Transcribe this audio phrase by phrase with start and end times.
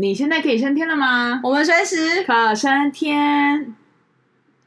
[0.00, 1.40] 你现在可以升天了吗？
[1.42, 3.74] 我们随时可升天。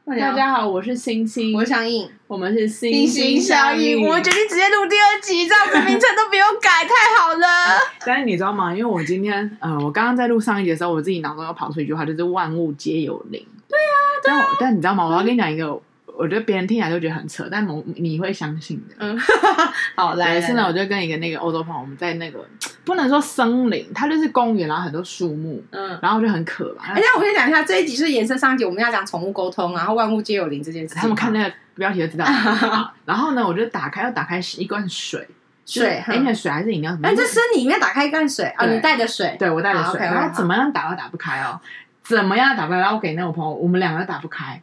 [0.04, 4.06] 大家好，我是星星，我是相应，我们是星星相应。
[4.06, 7.80] 我们决定直接录第二集，这样子名称都不用改，太好了。
[8.04, 8.74] 但是你知道吗？
[8.76, 13.42] 因为我今天，呃，我刚刚在录上一集的时候，我自己脑中又跑出一句话，就是万物皆有灵。
[13.70, 14.46] 对啊，对啊。
[14.60, 15.06] 但，但你知道吗？
[15.06, 15.80] 我要跟你讲一个。
[16.22, 18.94] 嗯我觉得别人听起来都觉得很扯，但某你会相信的。
[19.00, 19.18] 嗯，
[19.96, 20.40] 好来。
[20.40, 22.38] 现在，我就跟一个那个欧洲朋友，我们在那个
[22.84, 26.92] 不能说森林，它就是公园，然后很多树木，嗯，然后就很可爱。
[26.92, 30.94] 哎，那我先讲一下这一集是延伸上一集，我们要讲宠物沟通，然后万物皆有灵这件事。
[30.94, 32.24] 他们看那个标题就知道。
[33.04, 35.26] 然后呢，我就打开，要打开一罐水，
[35.66, 37.08] 水，而且水还是饮料什么。
[37.08, 41.60] 哎，这身里面打开一罐水啊，你带的水，对我带的水，然后怎么样打都打不开哦，
[42.04, 42.78] 怎么样打不开？
[42.78, 44.62] 然后我给那个朋友，我们两个都打不开。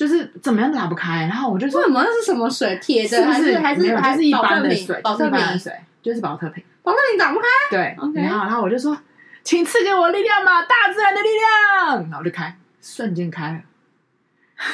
[0.00, 2.74] 就是怎么样打不开，然后我就说，什么那是什么水？
[2.80, 4.98] 铁的还是还是还是一般的水？
[5.02, 5.70] 宝特瓶水
[6.02, 7.46] 就是宝特瓶，宝特瓶打不开。
[7.70, 8.96] 对，然后然后我就说，
[9.44, 13.60] 请赐给我力量吧，大自然的力量，然后就开，瞬间开了。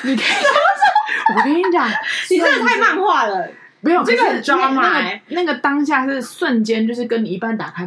[0.04, 0.36] 你看，
[1.36, 1.88] 我跟你讲，
[2.30, 3.48] 你真的太漫画了。
[3.80, 7.84] 没有这个很抓马，那个当下是瞬间，就是跟你一般打开，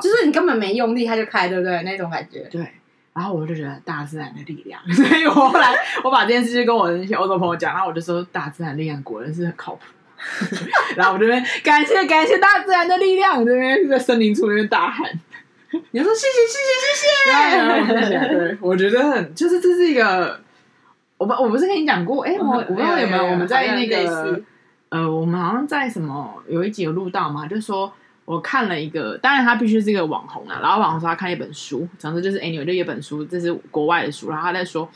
[0.00, 1.82] 就是你根本没用力，它就开，对不对？
[1.82, 2.66] 那种感觉，对。
[3.18, 5.74] 然后我就觉得大自然的力量， 所以我后来
[6.04, 9.80] 我把这件事就跟我的那些欧洲朋友讲，然后我就说大自然力量果然是很靠谱。
[10.94, 15.10] 然后我这边感谢感谢大自然的力量，这边在森林处那边大喊，
[15.90, 18.28] 你说谢谢谢谢谢谢。
[18.28, 20.40] 对，我觉得很就是这是一个，
[21.16, 24.40] 我不我不是跟你讲过，哎，我我不知道有没有我们在那个
[24.90, 27.92] 呃，我们好像在什么有一集有录到嘛，就是说。
[28.28, 30.58] 我看了一个，当然他必须是一个网红啊。
[30.60, 34.28] 然后网红说他看一本书，总之就是 anyway 就一本书，这是国外的书。
[34.28, 34.86] 然后他在说，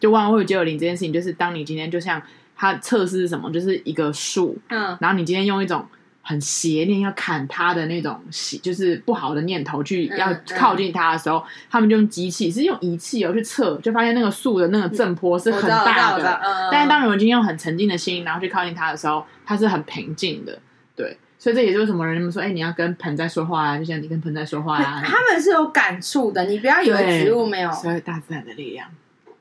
[0.00, 2.20] 就万物皆有灵这件事情，就是当你今天就像
[2.56, 5.86] 他测试是什么，就是一个树，嗯，然后你今天用一种
[6.22, 16.40] 很邪念要砍他的那种邪，就是不好的念头去要靠近他的时候，嗯嗯、他们就用机器，是用仪器哦去测，就发现那个树的那个震波是很大的。
[16.42, 20.58] 嗯、但是当你今天用很沉静的心，然后去靠近他的时候，它是很平静的，
[20.96, 21.16] 对。
[21.42, 25.02] 所以这也就是什么人们说，哎、欸，你要跟盆栽说话啊，就像你跟盆栽说话啊。
[25.04, 27.72] 他们是有感触的，你不要以为植物没有。
[27.72, 28.88] 所以大自然的力量，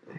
[0.08, 0.16] 对，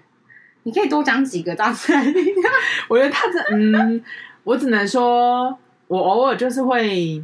[0.63, 2.53] 你可以多讲几个大自然的力量。
[2.87, 4.01] 我觉得他这，嗯，
[4.45, 7.21] 我只能说，我偶尔就是会，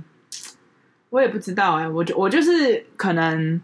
[1.10, 3.60] 我也不知道哎、欸，我就我就是可能，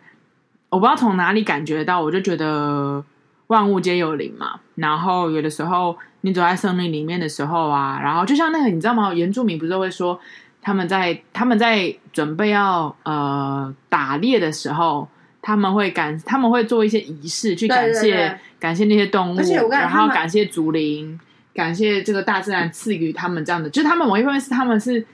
[0.69, 3.05] 我不知道从哪里感觉到，我就觉得
[3.49, 4.61] 万物皆有灵嘛。
[4.77, 9.13] 然后有的时候你走在森林里面的时候啊，然后就像那个，你知道吗？
[9.13, 10.21] 原住民不是会说。
[10.65, 15.07] 他们在他们在准备要呃打猎的时候，
[15.43, 21.21] 他们会感他们会做一些仪式去感谢感谢那些动物，然后感谢竹林，
[21.53, 23.69] 感谢这个大自然赐予他们这样的。
[23.69, 25.05] 就是他们某一方面是他们是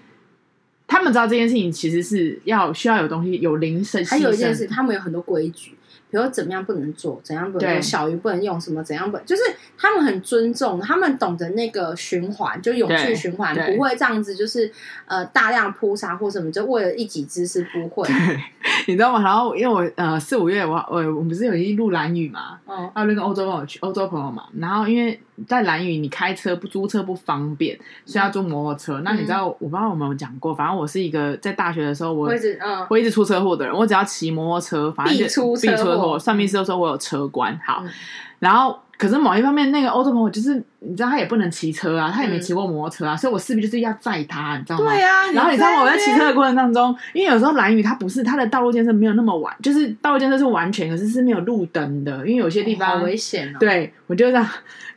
[0.87, 5.75] 他们知道这件事情其实是要需要有东西有灵神，还有一件事，他们有很多规矩。
[6.11, 9.43] 比如怎么样不能做，怎样不能小鱼不能用什么，怎样不能，就是
[9.79, 14.71] 他们很尊重，他们懂得那个循环，就永续循环，不会这样子，就是
[15.07, 18.09] 呃大量扑杀或什么，就为了一己之私不会。
[18.87, 19.23] 你知道吗？
[19.23, 28.99] 然后因为我呃四五月我我我们不是有一路蓝雨嘛，哦，还有那个欧洲朋友去欧洲朋友嘛，然后因为在蓝雨你开车不租车不方便，所以要租摩托车。
[29.01, 36.09] 嗯、那你知道我不知道我们有讲过，反正我是一个在大学的时候我会一直嗯会一直出车祸的人，我只要骑摩托车，反正就必出车祸。
[36.09, 37.91] 我算命师都说我有车关，好，嗯、
[38.39, 44.91] 然后可是某一方面，那个欧洲朋友就是你知道他也不能骑车啊，他也没骑过摩托车啊，嗯、所以我势必就是要载他，你知道吗？
[44.91, 45.31] 对啊。
[45.33, 45.83] 然后你知道吗？
[45.83, 53.59] 我在骑车的过程当中，因为有时候蓝雨它不是它的道路建设没有那么完，就是道路建设是完全，可是是没有路灯的，因为有些地方、危险哦。
[53.61, 54.49] 对，我就这样。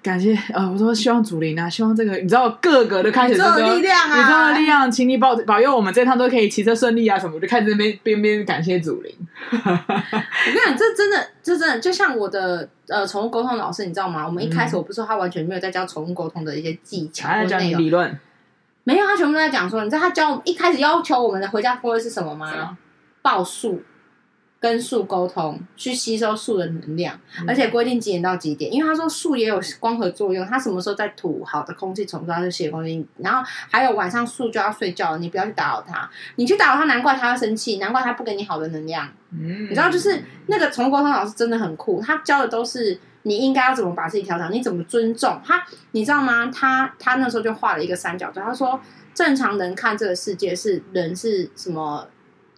[0.01, 9.15] 感谢呃，我说希望祖林啊，希望这个你知道各个都开始就说，宇宙的力量啊，宇宙的力量，请你保保佑我们这趟都可以骑车顺利啊什么，我就开始边边边感谢祖林。
[9.49, 14.25] 我跟你讲，这真的，这真的就像我的呃宠物沟通老师，你知道吗？
[14.25, 18.17] 我们一开始我不是说他完全没有在教宠物沟通的一些技巧，还在教你理论，
[18.85, 22.77] 没有，他全部都在讲说，你知道他教我们一开始要求我们的回家作业是什么吗？
[23.21, 23.83] 报数。
[24.63, 33.05] 跟树沟通，去吸收树的能量，嗯、而且规定几点到几点，因为他说树也有光合作用，它什么时候在吐好的空气，从它就吸空气。
[33.17, 39.05] 然后还有晚上树就要睡觉了，你不要去打扰它，你去打扰它，难怪它要生气，难怪它不给你好的能量。
[39.31, 46.51] 嗯，你知道，就是那个宠物沟通老师真的很酷，他教的都是你应该要怎么把自己调整，你怎么尊重他，你知道吗？
[46.51, 48.79] 他他那时候就画了一个三角，就他说
[49.13, 52.07] 正常人看这个世界是人是什么？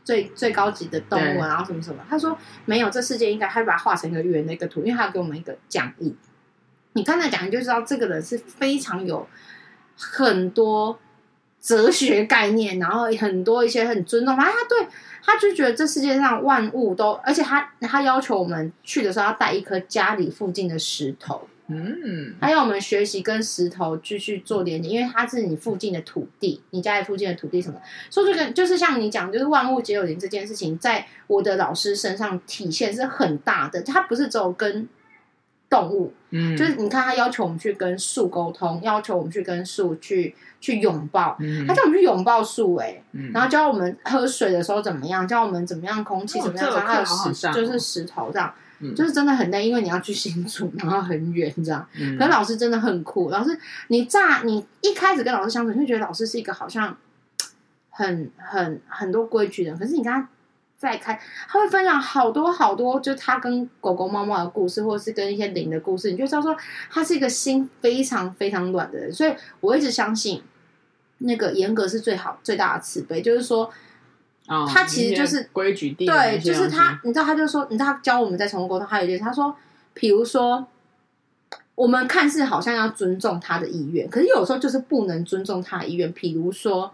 [0.03, 1.99] 最最高级的动物，然后什么什么？
[2.07, 6.15] 他说没有，这世界应该，他就把它画成一个圆的一个图，因为他要给我们一个讲义。
[6.93, 9.27] 你刚才讲，你就知道这个人是非常有
[9.97, 10.99] 很多
[11.65, 14.87] 哲学概念，然后很多一些很尊重，反正他对
[15.23, 27.81] 他就觉得这世界上万物都，而且他他要求我们去的时候要带一颗家里附近的石头，嗯，他要我们学习跟石头继续做连接，因为它是你附近的土地，你家里附近的土地什么，
[28.11, 34.87] 所以这个就是像你讲，就是万物皆有灵这件事情，在我的老师身上体现是很大的，他不是只有跟。
[35.69, 53.57] 动物，嗯，就是你看，他要求我们去跟树沟通，要求我们去跟树去去拥抱，嗯，他叫我们去拥抱树，哎，嗯，然后教我们喝水的时候怎么样，教我们怎么样空气怎么样，然后还有石，就是石头这样，嗯，就是真的很累，因为你要去新竹，然后很远这样，嗯，可是老师真的很酷，老师，
[53.87, 56.95] 你乍你一开始跟老师相处，你会觉得老师是一个好像
[57.89, 60.29] 很很很多规矩的人，可是你跟他。
[60.85, 66.55] 再开，他会分享好多好多，就他跟狗狗、猫猫的故事，或者是跟一些灵的故事，你就知道说
[66.91, 69.11] 他是一个心非常非常软的人。
[69.11, 70.43] 所以我一直相信，
[71.17, 73.69] 那个严格是最好最大的慈悲，就是说，
[74.47, 79.55] 哦、他其实就是规矩定对，就是他，你知道，他就说，你知道，他教我们在宠物沟通，还有一件，他说，
[79.95, 80.67] 比如说，
[81.73, 86.93] 我们看似好像要尊重他的意愿，可是有时候就是不能尊重他的意愿，比如说。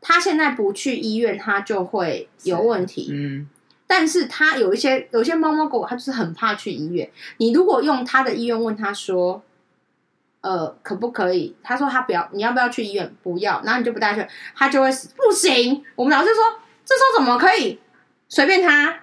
[0.00, 3.10] 他现在不去医院，他就会有问题。
[3.12, 3.46] 嗯，
[3.86, 7.10] 但是他有一些有一些猫猫狗狗，他就是很怕去医院。
[7.36, 9.42] 你如果用他的医院问他说，
[10.40, 11.54] 呃，可不可以？
[11.62, 13.14] 他说他不要，你要不要去医院？
[13.22, 14.26] 不要，然后你就不带去，
[14.56, 15.10] 他就会死。
[15.14, 15.84] 不行。
[15.96, 16.42] 我们老师说，
[16.82, 17.78] 这时候怎么可以
[18.28, 19.00] 随便他？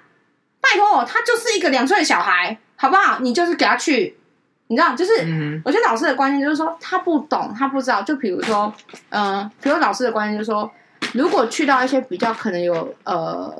[0.59, 3.19] 拜托我，他就是一个两岁的小孩，好不好？
[3.19, 4.17] 你就是给他去，
[4.65, 8.01] 你知道，就是、嗯、我觉得老师的观念就是说，他不懂，他不知道。
[8.01, 8.73] 就比如说，
[9.09, 10.71] 嗯、呃，比如老师的观念就是说。
[11.17, 13.53] 如果去到一些比较可能有呃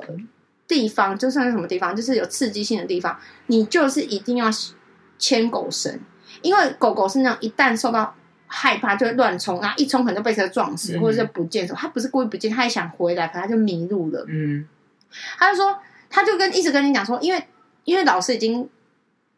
[0.66, 3.18] 地方，就算是什么地方，就是有刺激性的地方，
[3.48, 4.48] 你就是一定要
[5.18, 5.98] 牵狗绳，
[6.42, 8.14] 因为狗狗是那种一旦受到
[8.46, 11.78] 害怕就会乱冲，然后一冲可能就被车撞死，嗯、或者是不见什么。
[11.78, 14.24] 他不是故意不见，它也想回来，可它就迷路了。
[14.28, 14.66] 嗯，
[15.36, 15.78] 他就说，
[16.08, 17.44] 他就跟一直跟你讲说，因为
[17.84, 18.68] 因为老师已经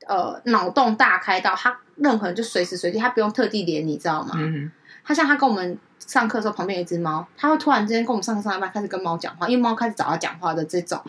[0.07, 4.35] 呃脑洞大开到他任何人就随时随地，他不用特地连，你知道吗？
[4.37, 4.71] 嗯，
[5.05, 5.79] 他像他跟我们。
[6.07, 11.01] 上课的时候，旁边有一只猫，他会突然之间跟我们上课上一半开始跟猫讲话，因为猫开始找他讲话的这种。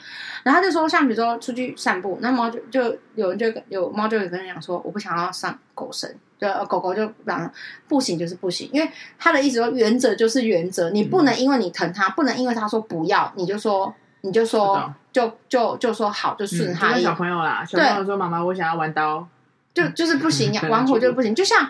[0.44, 7.52] 然后他就说，像比如说出去散步，那猫就就有人就有猫就有跟人讲说，我不想要上狗绳，就狗狗就讲
[7.88, 13.92] 不行就是不行，因为他的意思说原则就是原则，你不能因为你疼它，不能因为他说不要，你就说
[14.22, 16.96] 你就说就就就说好就顺他。
[17.00, 19.26] 小朋友啦，小朋友说妈妈我想要玩刀，
[19.74, 21.68] 就就是不行，玩火就是不行，就像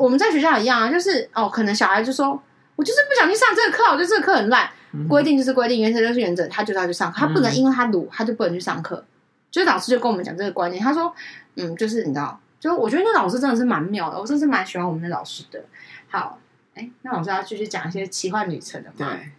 [0.00, 2.42] 我们在学校一样啊，就是哦，可能小孩就说。
[2.76, 4.70] 我就是不想去上这个课，我觉得这个课很烂。
[5.06, 9.04] 规定就是规定，原则就是原则，他就是要去上课，他不能因为他鲁，他就不能去上课。
[9.50, 11.14] 就是老师就跟我们讲这个观念，他说，
[11.56, 15.62] 嗯，就是你知道，就我觉得那老师真的是蛮妙的，我真是蛮喜欢我们的老师的。
[16.08, 16.38] 好，
[16.74, 19.10] 哎，那老师要继续讲一些奇幻旅程的吗？
[19.12, 19.32] 对。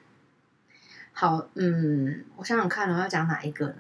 [1.13, 3.75] 好，嗯，我想想看，我要讲哪一个呢？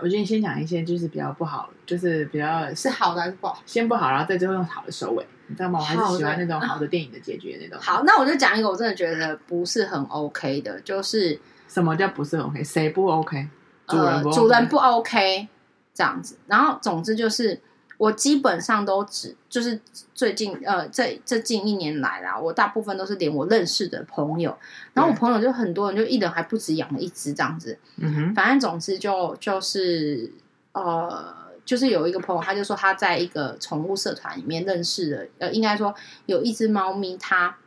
[0.00, 3.62] 我觉得你先讲一些，就是比较不好，就是比较是好的还是不好？
[3.66, 5.26] 先不好，然后在最后用好的收尾。
[5.48, 5.78] 你知道吗？
[5.78, 7.78] 我还是喜欢那种好的电影的结局的那种。
[7.82, 11.38] 好，那我就讲一个我真的觉得不是很 OK 的，就是
[11.68, 12.64] 什么叫不是很 OK？
[12.64, 13.48] 谁不 OK？
[13.86, 14.28] 主人不 OK？
[14.28, 15.48] 呃，主人不 OK
[15.94, 16.36] 这样子。
[16.46, 17.60] 然后总之就是，
[17.98, 19.80] 我基本上都只就是
[20.14, 24.56] 最近呃这这近一年来啦，我大部分都是连我认识的朋友，
[24.94, 27.78] 然后我朋友就很多人，就一人还不止养了一只这样子。
[27.98, 28.34] 嗯哼。
[28.34, 30.32] 反正总之就就是
[30.72, 31.45] 呃。
[31.66, 35.92] 就是有一个朋友，他就说他在一个宠物社团里面认识的，呃，应该说
[36.26, 37.58] 有一只猫咪，它，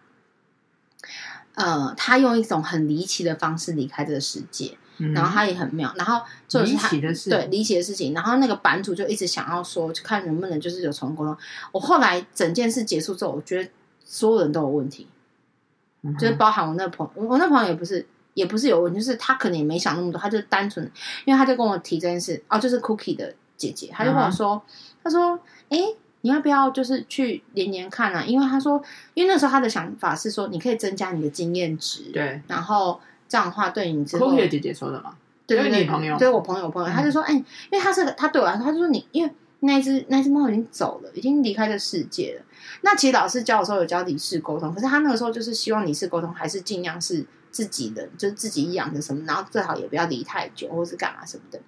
[1.55, 11.37] 呃，他用一种很离奇的方式离开这个世界，嗯、然后他也很妙，然后就是他离奇的事，对离奇的事情，然后那个版主就一直想要说，就看能不能就是有宠物沟通。
[11.73, 13.69] 我后来整件事结束之后，我觉得
[14.05, 15.09] 所有人都有问题，
[16.03, 20.89] 嗯、就是包含我那个朋友，我那朋友也不是也不是有问题，就是他可能也没想那么多，他就单纯，
[21.25, 23.35] 因为他就跟我提这件事，哦，就是 Cookie 的。
[23.59, 25.03] 姐姐，他就跟我说：“uh.
[25.03, 25.39] 他说，
[25.69, 25.77] 哎，
[26.21, 28.23] 你要不要就是去连连看啊？
[28.23, 28.81] 因为他说，
[29.13, 42.45] 因为那时候他的想法是说，你可以增加你的经验值，对，然后这样的话对你之后。”姐姐说的嘛，对对对，你朋友，对我朋友，我朋友，他就说：“哎，因为他是他对我来说，他就说你，因为那只那只猫已经走了，已经离开这世界了。
[42.81, 51.59] 那其实老师教的时候有教离世沟通，可是他那个时候就是希望离世沟通还是尽量是自己的，就是自己养的什么，然后最好也不要离太久，或是干嘛什么的。”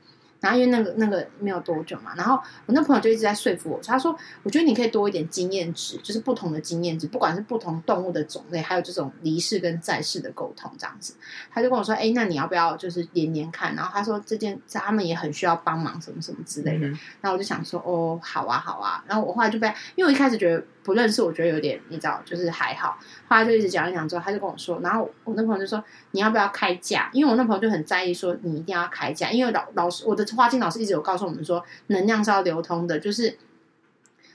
[0.42, 11.14] 然后因为那个那个没有多久嘛，然后我那朋友就一直在说服我，他说：“我觉得你可以多一点经验值，就是不同的经验值，不管是不同动物的种类，还有这种离世跟在世的沟通这样子。”
[11.54, 16.88] 他就跟我说：“哎，那你要不要就是连连看？”然后他说：“这件他们也很需要帮忙，什么什么之类的。
[16.88, 22.98] 嗯”然后我就想说：“哦，好啊，好啊。”然后我后来就被，因为我一开始觉得不认识，我觉得有点你知道，就是还好。
[23.28, 33.38] 后来就一直讲一讲之后，他就跟我说，然后我那朋友就说：“你要不要开价？”因为我那朋友就很在意说你一定要开价，因为老老师我的花青老师一直有告诉我们说，能量是要流通的，就是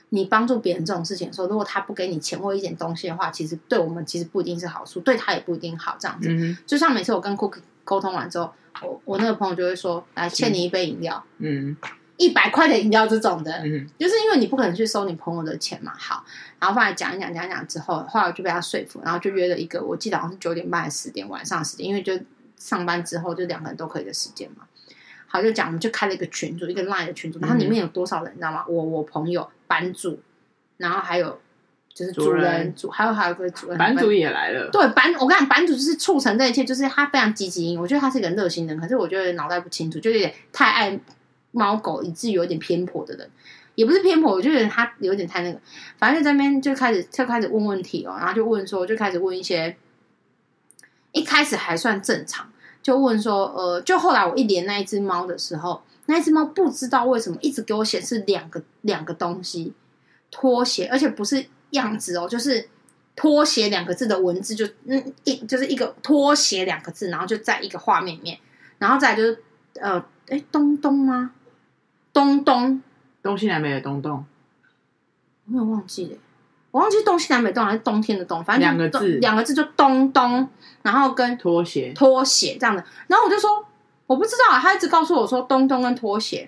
[0.09, 5.97] 你帮助别人这种事情的时候，如果他不给你钱或一点东西的话，其实对我们其实不一定是好处，对他也不一定好。
[5.99, 8.51] 这样子，嗯、就像每次我跟 Cook 沟通完之后，
[8.81, 11.75] 我我那个朋友就会说：“来，欠你一杯饮料，嗯，
[12.15, 16.23] 一百块的饮料这种的，嗯，就是因为你不可能去收你朋友的钱嘛。”好，
[16.59, 22.17] 然后后来讲一讲讲一讲之后，后来我就被他说服，然后就约了一个，我记得好像是九点半还是十点晚上时间，因为就
[22.55, 24.63] 上班之后就两个人都可以的时间嘛。
[25.29, 28.63] 好，就讲，我们就开了一个群组，一个 Line 的群组，然后里面有多少人，你知道吗？
[28.67, 30.19] 我我朋友版主，
[30.77, 31.39] 然后还有
[31.93, 34.69] 就是主人主，还有还有个主人，版主也来了。
[34.71, 40.99] 对，版我跟你讲，版主就是促成这一切，就是他非常积极，我觉得他是一个热心人，可是我觉得脑袋不清楚，就有点太爱
[41.51, 43.29] 猫狗，以至于有点偏颇的人，
[43.75, 45.59] 也不是偏颇，我就觉得他有点太那个，
[45.97, 49.75] 反正就在那边就开始就开始问问题哦，然后就问说，就开始问一些，
[51.11, 52.49] 一开始还算正常。
[52.87, 59.73] 就问说，呃，就后来我一连那一只猫的时候，那一只猫不知道为什么一直给我显示两个两个东西，
[60.31, 62.69] 拖鞋，而且不是样子哦，就是
[63.13, 68.39] 拖鞋两个字的文字就，就嗯一就是一个拖鞋两个字，然后就在一个画面里面，
[68.77, 69.43] 然后再就是
[69.81, 71.31] 呃，哎，东东吗？
[72.13, 72.81] 东东，
[73.21, 74.25] 东西南北的东东，
[75.45, 76.17] 我没有忘记了。
[76.77, 80.47] 我忘记东西南北东还是冬天的冬，反正两个字，两个字就东东，
[80.83, 82.83] 然后跟拖鞋拖鞋这样的。
[83.07, 83.65] 然后我就说
[84.05, 86.47] 我不知道啊，他一直告诉我说东东跟拖鞋。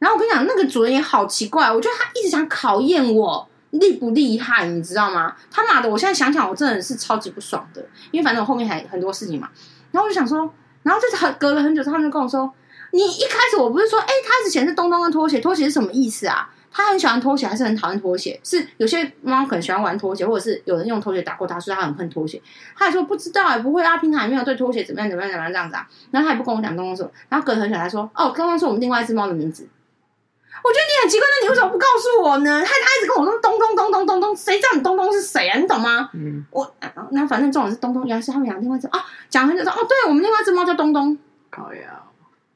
[0.00, 5.36] 然后我跟你讲，那个主人也好奇怪，我觉得他一直想考验我厉不厉害，你知道吗？
[5.52, 9.48] 他妈的，我现在想想，我真的是超级不爽的，因为反正我后面还很多事情嘛。
[9.92, 12.52] 然后我就想说，然后就是很隔了很久，他们就跟我说，
[12.90, 16.50] 你一开始我不是说，哎，他之前是东东跟拖鞋，拖鞋是什么意思啊？
[16.72, 18.38] 他很喜欢拖鞋，还是很讨厌拖鞋？
[18.44, 22.40] 是有些猫可能喜欢玩拖鞋，或者是有人用拖鞋打过他，所以他很恨拖鞋。
[22.76, 25.88] 他还说不知道，也不会啊，平常也没有对拖鞋怎么样怎么样怎么样这样子啊。
[26.10, 27.10] 然后他也不跟我讲东东什么。
[27.28, 29.68] 然后隔很久，他说：“哦，刚刚是我们另外一只猫的名字。”
[30.62, 32.60] 我觉得你很奇怪，那你为什么不告诉我呢？
[32.60, 35.58] 他他一直跟我说东东东东东东，谁知道你东东是谁啊？
[35.58, 36.10] 你懂吗？
[36.12, 36.70] 嗯，我
[37.12, 39.00] 那反正重点是东东，原来是他们养另外一只啊。
[39.30, 41.16] 讲很久说哦，对我们另外一只猫叫东东。
[41.50, 42.02] 靠呀，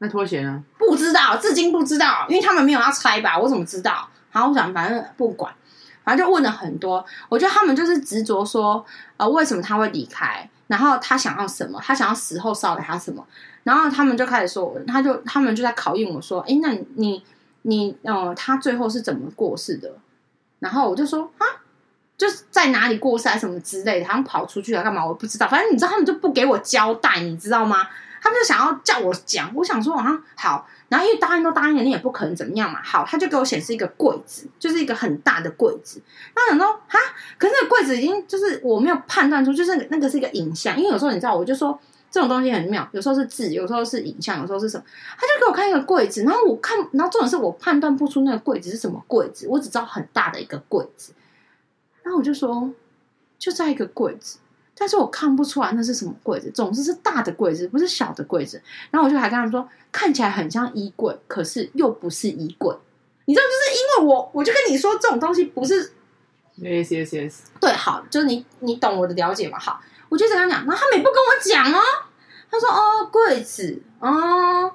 [0.04, 0.62] 那拖鞋呢？
[0.78, 3.38] 不知道，至今不知道，因为他们没有要拆吧？
[3.38, 4.08] 我怎么知道？
[4.30, 5.52] 然后我想，反正不管，
[6.04, 7.04] 反正就问了很多。
[7.28, 8.84] 我觉得他们就是执着说，
[9.16, 10.48] 呃，为什么他会离开？
[10.66, 11.80] 然后他想要什么？
[11.82, 13.24] 他想要死后烧给他什么？
[13.62, 17.24] 然后他们就开始说，他就他们就在考验我说，哎，那你你
[17.62, 19.90] 你，呃，他最后是怎么过世的？
[20.58, 21.46] 然后我就说啊，
[22.16, 25.04] 就是在哪里过世还什么之类的，好像跑出去了干嘛？
[25.04, 25.46] 我不知道。
[25.48, 27.86] 反正你知道，他们就不给我交代，你知道吗？
[28.24, 29.52] 他们就想要叫我讲。
[29.54, 30.66] 我想说啊，好。
[30.88, 32.80] 然后因为答应都答应了，你也不可能怎么样嘛。
[32.82, 36.00] 好，他就给我显示一个柜子，就是一个很大的柜子。
[36.34, 36.98] 那想说哈，
[37.36, 40.78] 可是那个柜子已经就是我没有判断出，就是那个是一个影像。
[40.78, 41.78] 因为有时候你知道，我就说
[42.10, 44.84] 这种东西很妙，有时候是字，有时候是影像，有时候是什么。
[45.18, 51.12] 他就给我看一个柜子，然后我看，然后重点是我判断不出那个柜子是什么柜子，我只知道很大的一个柜子。
[52.02, 52.70] 然后我就说，
[53.38, 54.38] 就在一个柜子。
[54.76, 58.60] 但是我看不出来那是什么柜子，总之是大的柜子，不是小的柜子。
[58.90, 62.74] 然后我就还跟他们说，看起来很像衣柜，可是又不是衣柜。
[63.26, 65.92] 你知道，就是因为我，我就跟你说，这种东西不是。
[66.60, 67.34] Yes, yes, yes。
[67.60, 69.58] 对，好，就是你，你懂我的了解嘛？
[69.58, 71.80] 好，我就跟他讲，然后他们也不跟我讲哦。
[72.50, 74.70] 他说：“哦，柜子，哦，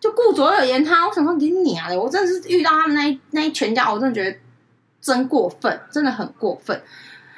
[0.00, 4.36] 就顾左右而言他。”我想说你娘的，我真的是遇到他们那一那一全家，我真的觉得
[5.00, 6.82] 真过分，真的很过分。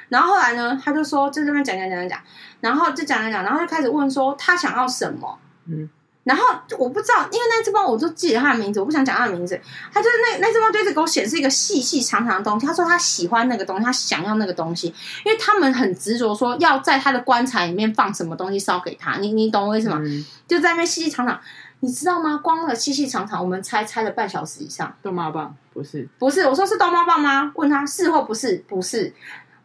[0.09, 2.19] 然后后来呢，他就说就这边讲讲讲讲讲，
[2.61, 5.89] 然后就讲讲讲，然后就开始问说他想要什么，嗯，
[6.23, 6.43] 然后
[6.77, 9.59] 我不知道，因为那只猫我就记得他的名字，我不想讲他的名字，
[9.91, 14.87] 他就是那那只猫就一直给我显示一个细细长长的东西，他说他喜欢那个东西，他想要那个东西，
[15.25, 19.99] 因为他们很执着说要在他的棺材里面放什么东西烧给他，你你懂我意思吗？
[20.01, 21.39] 嗯、就在那边细细长长，
[21.81, 22.39] 你知道吗？
[22.41, 24.95] 光那个细细长长，我们猜猜了半小时以上。
[25.01, 27.51] 逗猫棒不是不是，我说是逗猫棒吗？
[27.55, 28.63] 问他是或不是？
[28.67, 29.13] 不是。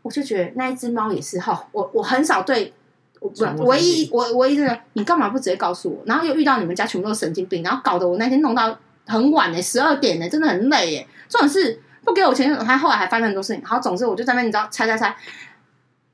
[0.02, 2.72] 我就觉得那一只猫也是哈，我我很少对，
[3.20, 3.30] 我
[3.66, 6.02] 唯一我唯一的，你干嘛不直接告诉我？
[6.06, 11.06] 然后又遇到你们家全部都是神经病，然后搞得我那天弄到很晚呢，十二点呢，真的很累耶。
[11.28, 13.64] 这种事不给我钱，他后来还发生很多事情。
[13.64, 15.14] 好，总之我就在那边，你知道，猜猜猜，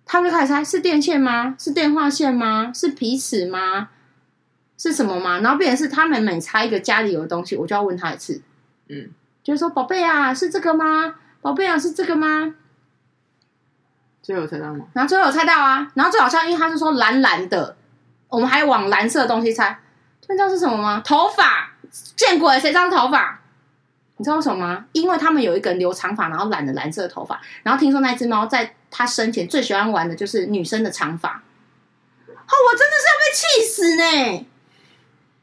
[0.05, 1.55] 他们就开始猜是电线吗？
[1.59, 2.73] 是电话线吗？
[2.75, 3.91] 是皮尺吗？
[4.76, 5.38] 是什么吗？
[5.41, 8.43] 然后变成是他们每猜一个家里有的东西，我就要问他一次。
[8.88, 9.11] 嗯，
[9.43, 11.14] 就是说宝贝啊，是这个吗？
[11.41, 12.55] 宝贝啊，是这个吗？
[14.25, 14.87] 最后有猜到吗？
[14.95, 17.76] 然后最后有猜到啊，然后最好笑因为他是说蓝蓝的，
[18.28, 19.78] 我们还往蓝色的东西猜，
[20.28, 21.02] 你知道是什么吗？
[21.04, 21.73] 头发，
[22.16, 23.38] 见鬼，谁知道是头发？
[24.16, 24.87] 你知道为什么吗？
[24.93, 31.43] 因为他们有一个人留长发，然后染了蓝色的头发，然后听说那只猫在它生前最喜欢玩的就是女生的长发。
[32.26, 34.47] 哦，我真的是要被气死呢！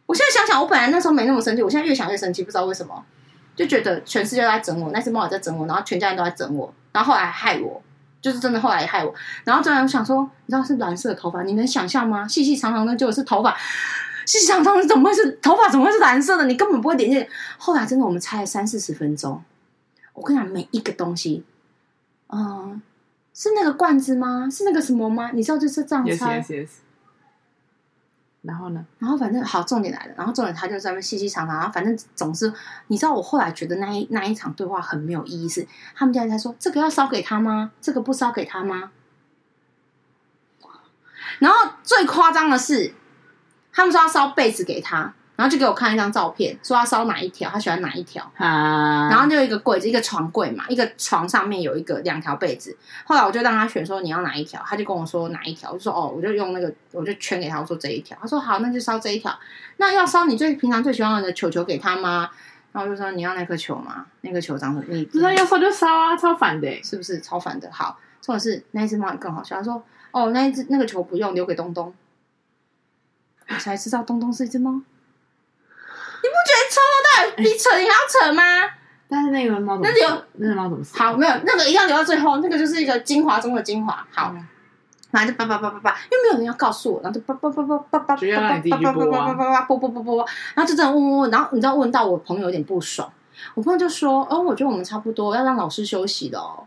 [0.08, 3.06] 我现在想想，我本来那时候没那么生气，我现在越想越生气，不知道为什么，
[3.56, 7.84] 就觉得全世界都在整我，那只猫也在整我，然后全家人都在整我，然后后来害我。
[8.22, 9.14] 就是真的，后来也害我。
[9.44, 12.28] 然后突然我想说，你知道是蓝色的头发，你能想象吗？
[12.28, 13.58] 细细长长的，就是头发，
[14.26, 15.68] 细细长长的，怎么会是头发？
[15.70, 16.46] 怎么会是蓝色的？
[16.46, 17.28] 你根本不会点进去。
[17.58, 19.44] 后来真的，我们猜了三四十分钟。
[20.14, 21.44] 我跟你讲，每一个东西，
[22.28, 22.82] 嗯、呃，
[23.34, 24.48] 是那个罐子吗？
[24.52, 25.32] 是那个什么吗？
[25.34, 26.42] 你知道就是这样猜。
[26.42, 26.70] Yes, yes, yes.
[28.42, 28.86] 然后呢？
[28.98, 30.14] 然后反正好，重点来了。
[30.18, 31.58] 然后重点他就在那边细细长长。
[31.58, 32.52] 然后反正总是，
[32.88, 35.48] 你知道我后来觉得那一那一场对话很没有意义。
[35.48, 37.72] 是他们家在说这个要烧给他吗？
[37.80, 38.92] 这个不烧给他吗？
[41.40, 42.94] 然后最夸张的是，
[43.72, 45.14] 他们说要烧被子给他。
[45.42, 48.32] 然后就给我看一张照片，说他烧哪一条，他喜欢哪一条。
[48.38, 49.10] 啊！
[49.10, 52.78] 然后就有一个柜子，一个床柜嘛，一个床上面有一个两条被子。
[53.06, 55.72] 后来我就让他选，说你要哪一条，他就跟我说哪一条。
[55.72, 58.16] 我就说哦，我就用那个，我就圈给他，我说这一条。
[58.22, 59.36] 他说好，那就烧这一条。
[59.78, 62.30] 那要烧你最平常最喜欢的球球给他吗？
[62.72, 64.06] 然后我就说你要那颗球吗？
[64.22, 64.86] 那颗球长什么？
[64.90, 67.68] 你不知道要烧就烧啊，超烦的，是不是超烦的？
[67.72, 69.56] 好，重点是那一只猫也更好笑。
[69.56, 71.92] 他说哦，那一只那个球不用，留给东东。
[73.50, 74.80] 我才知道东东是一只猫。
[76.24, 78.44] 你不觉得从头到尾比扯，你还要扯吗？
[79.10, 80.98] 但是那个猫，那留那个猫怎么死？
[80.98, 84.08] 好，没有那个一定要留到最后，那个就是一个精华中的精华。
[84.12, 84.34] 好，
[85.12, 90.26] 然后就叭叭叭叭叭，因为没有人要告诉我，然后就叭叭叭叭叭 叭叭叭叭叭叭叭叭叭叭叭叭，
[90.56, 93.12] 然后就这样问问问，然后你知道问到我朋友有点不爽，
[93.54, 96.64] 我朋友就说：“哦，我觉得我们差不多要让老师休息了哦。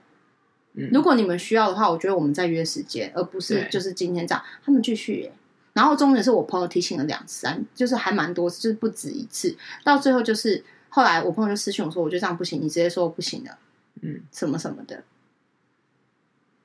[0.92, 5.32] 如果你们需要的话，我觉得我们再约时间，而不是就是今天这样。”他们继续耶。
[5.74, 9.54] 然后重点是我朋友提醒了两三，就是还蛮多，就是不止一次。
[9.84, 13.58] 到最后就是后来我朋友就私信我说：“我觉得这样不行，你直接说不行了。”
[14.00, 15.02] 嗯，什么什么的。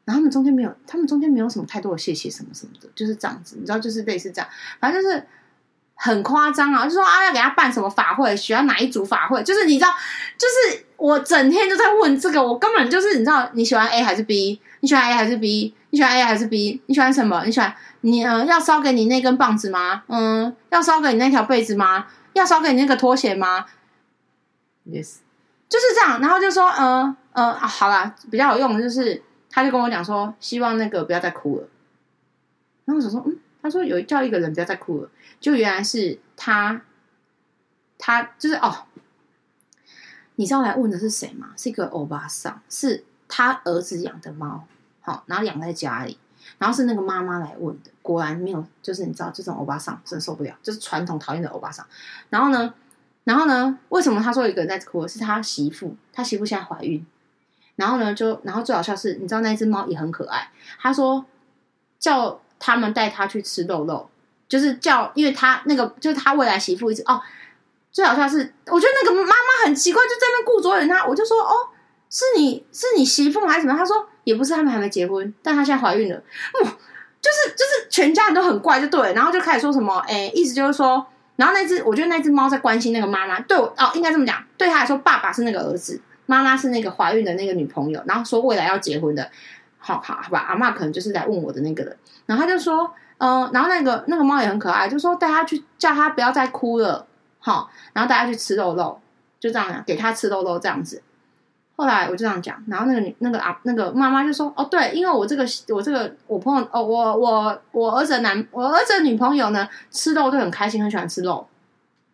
[0.06, 4.50] 然后他们中间没有，他们中间没有什么太多的谢谢什么什么的，就是这样子，你知道，就是类似这样，
[4.80, 5.25] 反正就是
[5.96, 9.92] 很夸张啊，就说啊要给他办什么法会，需要哪一组法会，就是你知道，
[10.38, 14.60] 就是我整天就在问这个，我根本就是你知道，你喜欢 A 还是 B？
[14.82, 15.74] 你喜欢 A 还是 B？
[15.89, 16.82] 你喜欢 A 还是 B？
[16.86, 17.44] 你喜欢什么？
[17.46, 17.76] 你喜欢？
[18.02, 20.04] 你呃，要烧给你那根棒子吗？
[20.08, 22.08] 嗯，要烧给你那条被子吗？
[22.34, 23.65] 要烧给你那个拖鞋吗
[24.88, 25.18] ？Yes，
[25.68, 26.22] 就是这样。
[26.22, 31.68] 然后就说，嗯嗯、呃啊，好啦，比较有用的就是，他就跟我讲说，希望那个不要再哭了。
[32.86, 35.10] 然后我就说，嗯，他说有叫一个人不要再哭了，
[35.42, 36.82] 就原来是他，
[37.98, 38.86] 他就是哦，
[40.36, 41.50] 你知道来问的是谁吗？
[41.58, 44.65] 是一个欧巴桑，是他儿子养的猫，
[45.00, 46.18] 好，然后养在家里。
[46.58, 51.86] 然后是那个妈妈来问的，果然没有，就是你知道这种欧巴桑真受不了，就是传统讨厌的欧巴桑。
[52.30, 52.74] 然后呢，
[53.24, 55.08] 然后呢，为什么他说一个人在哭？
[55.08, 57.06] 是他媳妇，他媳妇现在怀孕。
[57.76, 60.50] 然后呢，就然后最好笑是，你知道那只猫也很可爱。
[60.80, 61.24] 他说
[62.00, 64.10] 叫他们带他去吃肉肉，
[64.48, 67.22] 就是叫，因为他那个就是他未来媳妇一直哦。
[67.92, 71.54] 最好笑是，我觉得那个妈妈很奇怪，就在那顾着人他，我就说哦，
[72.10, 73.78] 是你是你媳妇还是什么？
[73.78, 74.08] 他说。
[74.26, 76.65] 也不是他们还没结婚，但他现在怀孕了，哇、嗯，
[77.19, 81.04] 就是就是全家人都很怪，就对，然后就开始说什么，哎、意思就是说，
[81.36, 89.32] 然后那只我觉得那只猫在关心那个妈妈，对我哦，应该这么讲，对他来说，爸爸是那个儿子，妈妈是那个怀孕的那个女朋友，然后说未来要结婚的，
[89.80, 97.08] 好好好吧，阿嬷可能就是来问我的那个人，然后他就说，嗯、然后那个那个猫也很可爱，就说带他去叫他不要再哭了，
[97.39, 99.02] 好，然后带他去吃肉肉，
[99.39, 101.02] 就这样给他吃肉肉这样子。
[101.80, 111.48] 后来我就这样讲，然后那个女那个啊那个妈妈就说：“哦，对，因为我这个我这个我朋友哦，我我我儿子的男我儿子的女朋友呢，吃肉都很开心，很喜欢吃肉。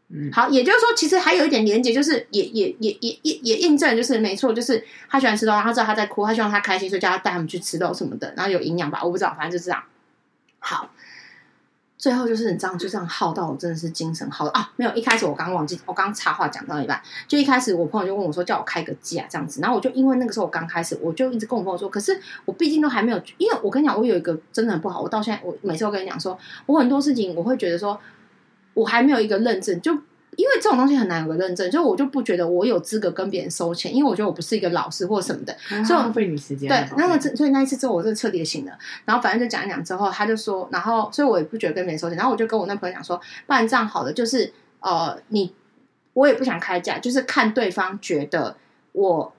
[0.09, 9.81] 嗯，好，也就是说，其实还有一点连结，就是也也也也也也印证，就是没错，就是他喜欢吃肉，然后他知道他在哭，他希望他开心，所以叫他带他们去吃肉什么的，然后有营养吧，我不知道，反正就这样。
[10.59, 10.91] 好。”
[12.05, 14.71] 最后就是你这样就这样耗到我真的是精神耗啊！
[14.75, 22.15] 没有一开始我刚忘记，我刚插话讲到一半，就一开始我朋友就问我说叫我开个价这样子，然后我就因为那个时候我刚开始，我就一直跟我朋友说，可是
[22.45, 26.37] 我毕竟都还没有，因为我跟你讲，我有一个真的很不好，我到现在我每次都跟你讲说，
[26.67, 27.99] 我很多事情我会觉得说，
[28.75, 29.97] 我还没有一个认证，就
[30.37, 36.67] 因为这种东西很难有个认证，就我就不觉得我有资格跟别人收钱，因为我觉得我不是一个老师或什么的，嗯、所以浪费你时间。
[36.67, 38.77] 对，那么所以那一次之后，我就彻底醒了。
[39.05, 42.17] 然后反正就讲一讲之后，他就说，然后所以我也不觉得跟别人收钱。
[42.17, 43.17] 然后我就跟我那朋友讲说，
[43.47, 45.53] 不然这样好了，就是呃，你
[46.13, 48.55] 我也不想开价，就是看对方觉得
[48.91, 49.33] 我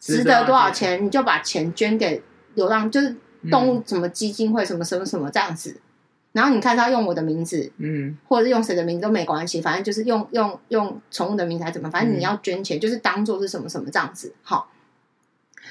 [0.00, 2.22] 值得多少钱，你就把钱捐给
[2.54, 3.16] 流浪，就是
[3.50, 5.76] 动物什么基金会什么什么什么这样子。
[6.32, 14.68] 然后你看他用我的名字，嗯，或者是用谁的名字都没关系，反正就是用用用宠物的名字还是怎么，反正你要捐钱，嗯、就是当做是什么什么这样子，好。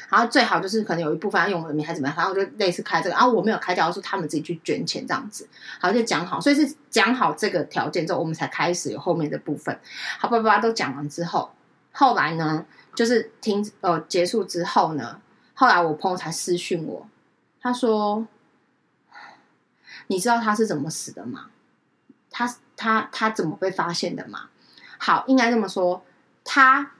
[0.09, 5.47] 然后最好就是可能有一部分要用我的名还是怎么样，反正我就类似开这个，然后我没有开掉，是他们自己去捐钱这样子，
[5.79, 9.77] 好就讲好，所以是讲好这个条件之后，我们才开始有后面的部分。
[10.19, 11.51] 好，叭叭叭都讲完之后，
[11.93, 15.21] 后来呢，就是听呃结束之后呢，
[15.53, 17.07] 后来我朋友才私讯我，
[17.61, 18.27] 他说。
[20.11, 21.45] 你知道他是怎么死的吗？
[22.29, 24.49] 他他他怎么被发现的吗？
[24.97, 26.03] 好，应该这么说，
[26.43, 26.91] 他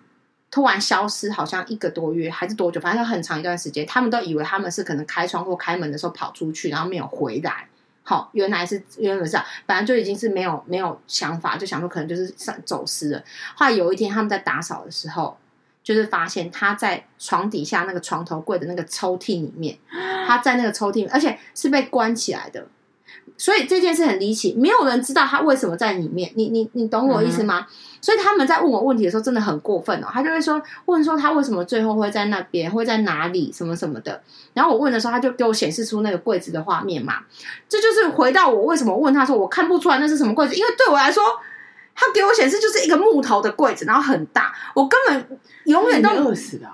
[0.50, 7.68] 突然消失，好像一个多月还是多久，反正很长一段时间，他们都以为他们是可能开窗或开门的时候跑出去，然后没有回来。
[8.04, 13.22] 好，原来是原本是，反正就已经是没有没有想法，就想说可能就是上走失了。
[13.56, 15.38] 后来有一天他们在打扫的时候，
[15.84, 19.78] 就是发现他在床底下那个床头柜的那个抽屉里面，
[20.26, 22.66] 他在那个抽屉，而且是被关起来的。
[23.42, 26.32] 所以这件事很离奇，没有人知道他为什么在里面。
[26.36, 27.62] 你你你懂我意思吗？
[27.62, 27.66] 嗯、
[28.00, 30.08] 所以他们在问我问题的时候，真的很过分哦。
[30.14, 34.22] 他就会说问说他为什么最后会在那边，会在哪里，什么什么的。
[34.54, 37.16] 然后我问的时候，他就给我显示出那个柜子的画面嘛。
[37.68, 41.24] 这就是回到我为什么问他说我看不出来那是什么柜子，因为对我来说，
[41.96, 46.68] 他给我显示就是一个木头的柜子，然后很大，我根本永远都饿死的。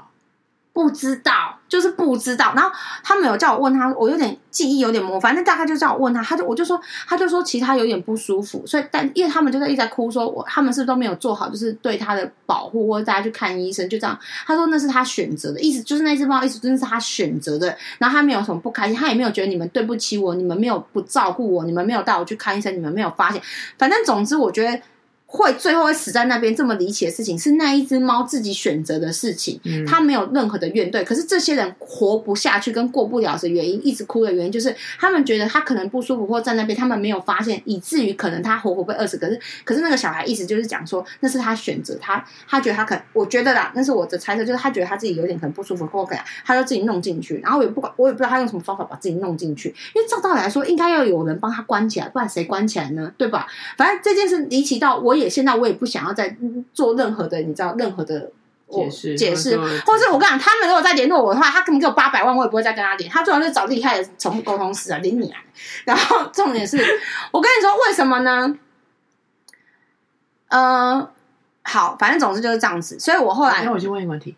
[0.78, 2.54] 不知道，就是不知道。
[2.56, 2.70] 然后
[3.04, 14.16] 他没有叫我问他，我有点记忆有点模糊，反正大概就叫我问他，他就我就说，他就说其他有点不舒服，所以但因为他们就在一直在哭说，说我他们是不是都没有做好，就是对他的保护，或者大家去看医生，就这样。
[14.46, 17.76] 他说那是他选择的意思，就是那只猫意思真的是他选择的。
[17.98, 23.42] 然后他没有什么不开心，他也没有觉得你们对不起我，你们没有不照顾我，你们没有带我去看医生，你们没有发现。
[23.80, 24.80] 反正总之，我觉得。
[25.30, 31.04] 会最后会死在那边这么离奇的事情，是那一只猫自己选择的事情，它没有任何的怨怼。
[31.04, 39.18] 可是这些人活不下去跟过不了的原因，一直哭的原因，就是他们觉得他可能不舒服或在那边，他们没有发现，以至于可能他活活被饿死。
[39.18, 47.38] 可是，可是那个小孩意思就是讲说，那是他选择，他他觉得他可能，我觉得啦，那是我的猜测，就是他觉得他自己有点可能不舒服或怎样，他就自己弄进去。
[47.44, 53.12] 然后我也不管，我也不知道他用什么方法把自己弄进去，因为照道理来说，应该要有人帮他关起来，不然谁关起来呢？
[53.18, 53.46] 对吧？
[53.78, 56.08] 反正这件事离奇到，我也现在我也不想。
[56.08, 56.38] 要再
[56.74, 58.32] 做任何的，你知道任何的
[58.70, 63.10] 解释解释，或是我跟你讲，他们如果再联络我的话，他可能给我八百万，我也不会再跟他联。
[63.10, 65.40] 他最好是找厉害的宠物沟通师啊，连你啊。
[65.84, 66.78] 然后重点是，
[67.32, 68.58] 我跟你说为什么呢？
[70.50, 71.10] 呃，
[71.64, 72.98] 好，反正总之就是这样子。
[72.98, 74.34] 所以我后来，那我先问一个问题，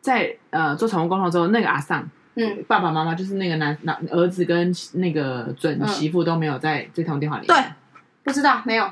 [0.00, 7.64] 在呃做宠物沟通之后，那个阿尚，嗯，爸爸妈妈就是那个男男儿子跟那个准媳妇都没有在这通电话里、嗯，对，
[8.24, 8.84] 不知道没有。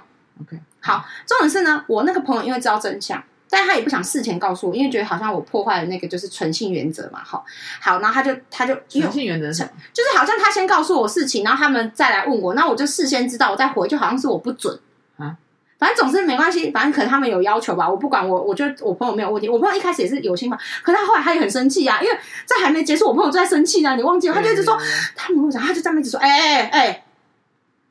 [0.42, 0.59] OK。
[0.81, 7.21] 好，重点是呢，我那个朋友因为知道真相，但他也不想事前告诉我，因为觉得好像我破坏了那个就是诚信原则嘛。
[7.25, 7.45] 好，
[7.81, 9.62] 好，然后他就他就诚信原则是？
[9.93, 14.79] 就是好像他先告诉我事情，然后他们再来问我，那我就事先知道，我再回，就好像是我不准
[15.17, 15.37] 啊。
[15.79, 19.49] 反正总之没关系，反正可能他们有要求吧，我不管，我我觉得我朋友没有问题。
[19.49, 23.95] 我朋友一开始也是有心嘛，可是他后来他也很生气啊，因为这还没结束，我朋友就在生气呢。
[23.95, 24.35] 你忘记了？
[24.35, 24.77] 他就一直说，
[25.14, 27.05] 他们跟我讲，他就这么一直说，哎哎哎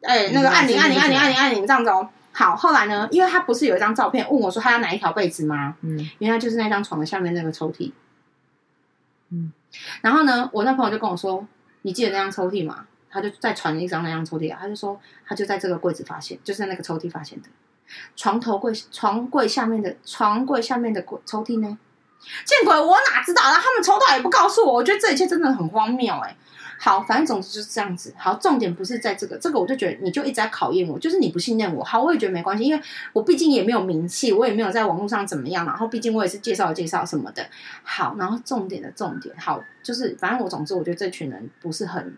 [0.02, 2.10] 哎，那个按铃按铃按铃按铃按铃这样子哦。
[2.38, 3.08] 好，后来呢？
[3.10, 5.76] 因为他不是有一张照片问我说他要哪一条被子吗？
[5.82, 7.92] 嗯，原来就是那张床的下面那个抽屉。
[9.32, 9.52] 嗯，
[10.02, 11.48] 然后呢，我那朋友就跟我说
[11.82, 17.50] ：“你记得那张抽屉吗？”他就再传一张那张抽屉啊，他就说他就在这个柜子发现，就是在那个抽屉发现的，
[18.16, 21.80] 床头柜床柜下面的床柜下面的柜抽屉呢？
[22.46, 23.42] 见鬼，我哪知道？
[23.46, 26.38] 然后他们抽到也不告诉我，我觉得这一切真的很荒谬哎、欸。
[26.80, 28.14] 好，反正总之就是这样子。
[28.18, 31.84] 好，重点不是在这个，这个我就觉得你就一直在考验我，就是你不信任我。
[31.84, 32.82] 好，我也觉得没关系，因为
[33.14, 35.66] 我毕竟也没有名气，我也没有在网络上怎么样。
[35.66, 37.44] 然后毕竟我也是介绍介绍什么的。
[37.84, 42.16] 好，然后重点的重点，好，就是反正我总之我觉得这群人不是很，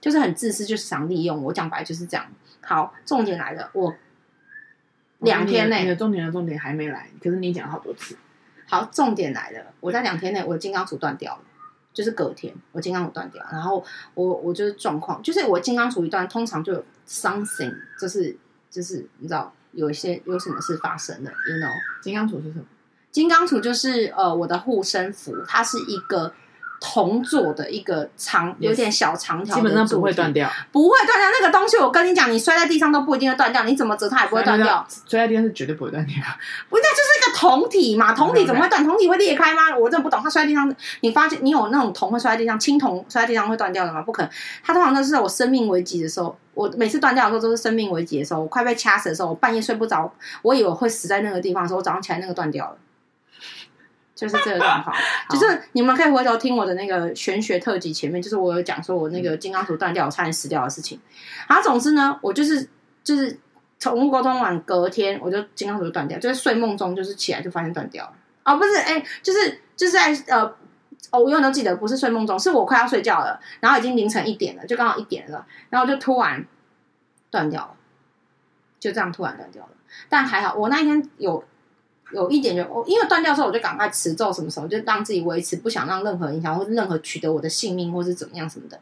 [0.00, 1.52] 就是很自私，就是想利用我。
[1.52, 2.26] 讲白就是这样。
[2.60, 3.94] 好，重点来了，我
[5.20, 8.16] 两天内，你的重点的重点还没来，可是你讲了好多次。
[8.66, 11.40] 好，重点来了，我在两天内我的金刚杵断掉了。
[11.94, 13.82] 就是隔天，我金刚杵断掉，然后
[14.14, 18.36] 我我就是状况，就是我金刚杵一断，通常就有 something，就是
[18.68, 21.72] 就是你知道有一些有什么事发生的，you know？
[22.02, 22.64] 金刚杵是什么？
[23.12, 26.34] 金刚杵就是呃我的护身符，它是一个
[26.86, 31.30] 铜做的一个长，有点小长条，基本上不会断掉，不会断掉。
[31.40, 34.86] 那个东西我跟你讲，你摔在地上都不一定会断掉，你怎么折它也不会断掉。
[35.08, 36.16] 摔在地上是绝对不会断掉，
[36.68, 38.84] 不，那就是一个铜体嘛，铜体怎么会断？
[38.84, 39.74] 铜体会裂开吗？
[39.78, 40.20] 我真的不懂。
[40.22, 40.70] 它摔在地上，
[41.00, 44.02] 你发现你有那种铜会摔在地上，青铜摔在地上会断掉的吗？
[44.02, 44.30] 不可能。
[44.62, 52.76] 它通常都是在我生命危急的时候，我每次断掉的时候都是生命危急的时候，我快被掐死的时候，我半夜睡不着，我以为我会死在那个地方的时候，我早上起来那个断掉了。
[54.14, 54.94] 就是这个状况，
[55.28, 61.00] 就是你们可以回头听我的那个玄学特辑前面，就是我有讲说我那个金刚杵断掉，我差点死掉的事情。
[61.48, 62.68] 然后总之呢，我就是
[63.02, 63.36] 就是
[63.80, 68.12] 宠物沟通完隔天，我就金刚杵就断掉，就是睡梦中就是起来就发现断掉了。
[68.44, 70.44] 哦，不是，哎、欸，就是就是在呃，
[71.10, 76.46] 哦，我永远都记得，不是睡梦中，是我快要睡觉了，然后已经凌晨一点了，就刚好一点了，然后就突然
[77.30, 77.74] 断掉了，
[78.78, 79.70] 就这样突然断掉了。
[80.08, 81.42] 但还好，我那一天有。
[82.14, 88.78] 有一点就我，因为断掉之后，我就赶快持咒，什么时候就让自己维持，不想让任何影响，或者任何取得我的性命，或是怎么样什么的。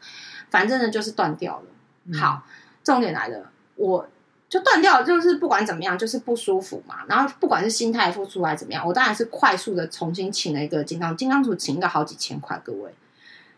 [0.51, 1.64] 反正呢，就是断掉了。
[2.05, 2.42] 嗯、好，
[2.85, 4.07] 重点来了，我
[4.49, 6.99] 就断掉了，就是不管怎么样，就是不舒服嘛。
[7.09, 12.95] 然后不管是心态复出还是怎么样，我当然是快速的重新请了一个金刚金刚杵，请一个好几千块，各位。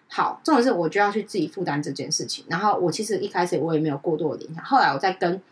[0.08, 2.44] 好，重点是我就要去自己负担这件事情。
[2.48, 5.42] 然后我其实一开始我也没有过多的联想，后来我在跟。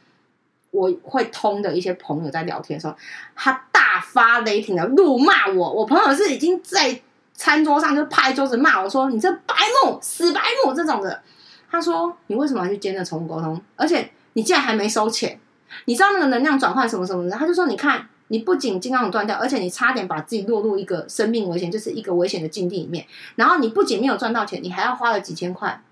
[0.75, 2.97] 我会通的一些朋友在聊天的时候，
[3.37, 3.72] 他大
[4.03, 5.73] 发雷霆的怒骂我。
[5.73, 7.01] 我朋友是已经在
[7.33, 11.23] 餐桌上就拍桌子骂我说：“你这白目，死白目！”这种的。
[11.71, 13.59] 他说：“你为什么要去接那宠物沟通？
[13.77, 15.41] 而且你竟然还没收钱？
[15.87, 23.07] 你知道那个能量转换什么什么的？”他就说：“你看，你不仅金刚杵断掉，而且你差点把自己落入一个生命危险，就是一个危险的境地里面。
[23.37, 25.83] 然后你不仅没有赚到钱，你还要花了几千块，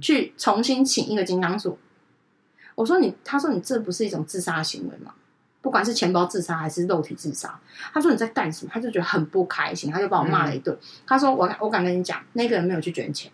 [0.00, 1.76] 去重新请一个金刚杵。”
[2.74, 5.14] 我说你，他说你这不是一种自杀行为吗？
[5.66, 7.58] 不管是钱包自杀还是肉体自杀，
[7.92, 8.70] 他说你在干什么？
[8.72, 10.72] 他就觉得很不开心，他就把我骂了一顿。
[10.76, 13.32] 嗯、他说我我敢跟你讲，那个人没有去捐钱，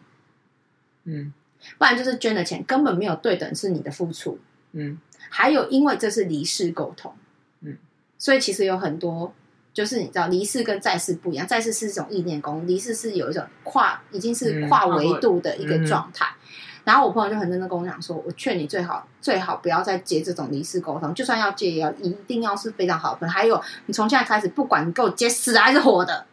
[1.05, 1.31] 嗯，
[1.77, 4.39] 不然就是捐的钱根本没有对等是你的付出，
[4.73, 7.15] 嗯，还有因为这是离世沟通，
[7.61, 7.77] 嗯，
[8.17, 9.35] 所以其实有很多
[9.75, 16.25] 就是你知道离世跟在世不一样，在世是一种意念功，离世是有一种跨已经是跨维度的一个状态。
[16.25, 16.39] 嗯
[16.85, 23.33] 然后我朋友就很认真跟我讲说：“我劝你最好最好不要再接这种离世沟通，就算要接，也要一定要是非常好的朋友。
[23.33, 26.27] 还有，你从现在开始，不管你给我接死还是活的，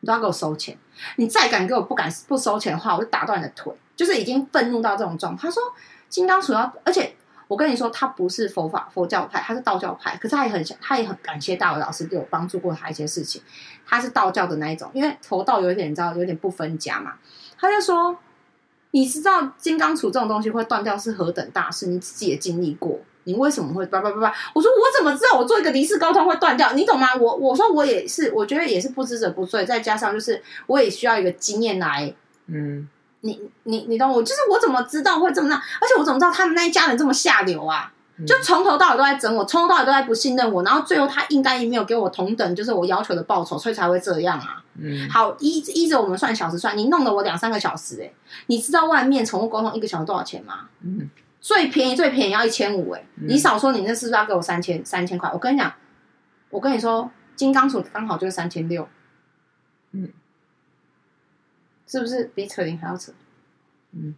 [0.00, 0.76] 你都要给我收钱。
[1.16, 3.72] 你再敢给我不敢不收钱的话，我就打断你的腿。
[3.96, 5.42] 就是已经愤怒到这种状况。
[5.42, 5.62] 他说
[6.10, 7.16] 金刚鼠要，而且
[7.48, 10.14] 我跟你说，他不是佛法佛教派，他是道教派。
[10.18, 13.40] 可是他也很想，他也很感谢大伟老师对我帮助过他一些事情。
[13.86, 17.14] 他是道教的那一种，因为佛道有点你知道有点不分家嘛。
[17.58, 18.14] 他就说。”
[18.92, 21.86] 你知道金刚杵这种东西会断掉是何等大事？
[21.86, 24.34] 你自己也经历过，你为什么会叭叭叭叭？
[24.54, 26.72] 我说我怎么知道我做一个离世沟通会断掉？
[26.72, 27.14] 你懂吗？
[27.14, 32.14] 我我说我也是，我觉得也是不知者不罪，再加上就是我也需要一个经验来，
[32.46, 32.88] 嗯，
[33.20, 34.22] 你你你懂我？
[34.22, 35.56] 就是我怎么知道会这么那？
[35.56, 37.92] 而且我怎么知道他们那一家人这么下流啊？
[38.24, 44.64] 就从头到尾都在整我，从头到尾都在不信任我，然后最后他应该也没有给我同等，就是我要求的报酬，所以才会这样啊。
[44.78, 48.12] 嗯，好，依依着我们算小时算，你弄了我两三个小时，欸，哎，
[48.46, 50.68] 你知道外面宠物沟通一个小时多少钱吗？
[50.80, 55.30] 嗯，最便宜最便宜要一千五，哎，你少说，你那是不是要给我三千三千块？
[55.34, 55.72] 我跟你讲，
[56.48, 58.88] 我跟你说，金刚鼠刚好就是三千六，
[59.92, 60.08] 嗯，
[61.86, 63.12] 是不是比扯铃还要扯？
[63.92, 64.14] 嗯。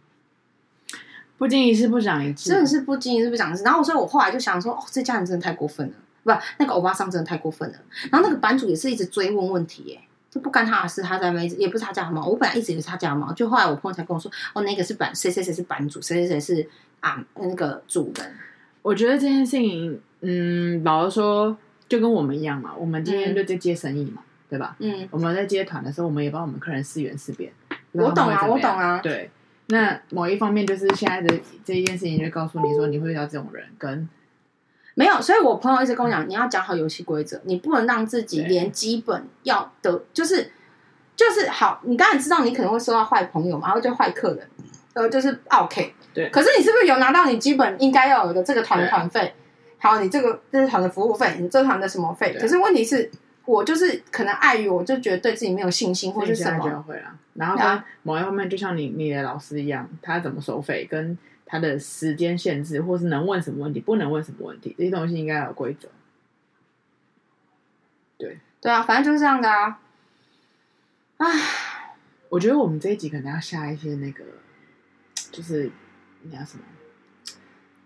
[1.39, 3.63] 不经一事不长一智，真的是不经一事不长一智。
[3.63, 7.75] 然后，所以我后来就想说，哦，这家人真的太过分了，不，那个欧巴桑真的太过分了。
[8.11, 9.99] 然后那个版主也是一直追问问题，耶，
[10.29, 12.27] 就不干他的事，他在那，也不是他家的猫。
[12.27, 18.31] 我本来一直以为是他家的猫，就后来我朋友才跟我说，哦，那个是版，谁谁谁是版主，谁谁谁是啊那个主人。
[18.81, 24.75] 我觉得这件事情，嗯，老实说，就跟我们一样嘛，我们今天就在接生意嘛，嗯、对吧？
[24.79, 27.51] 嗯，我们在接团的时候，我们也帮我们客人试园试便。
[27.93, 29.31] 我懂啊，我懂啊，对。
[29.71, 34.09] 那某一方面就是现在的这一件事情，就告诉你说你会遇到这种人，跟
[34.95, 35.21] 没有。
[35.21, 40.51] 所以我朋友一直跟我讲，你要讲好游戏规则，你不能让自己连基本要的，就是
[41.15, 41.79] 就是好。
[41.83, 44.47] 你当然知道你可能会收到坏朋友嘛，然后就坏客人，
[44.93, 45.93] 呃，就是 OK。
[46.13, 46.29] 对。
[46.29, 49.33] 可是你是不是有拿到你基本应该要有的这个团团费？
[49.77, 52.35] 好，你这个这是团的服务费，你这团的什么费？
[52.39, 53.11] 可是问题是。
[53.49, 56.83] 我就是可能碍于，我就觉得对自己没有信心，或者是什么。
[56.83, 65.89] 会了，然后跟某一方面，就像你你的老师一样，他怎么收费，跟他的时间限制，或是能问什么问题，不能问什么问题，这些东西应该有规则。
[68.19, 69.79] 对对啊，反正就是这样的啊。
[71.17, 71.95] 唉，
[72.29, 74.23] 我觉得我们这一集可能要下一些那个，
[75.31, 75.71] 就是
[76.21, 76.63] 你要什么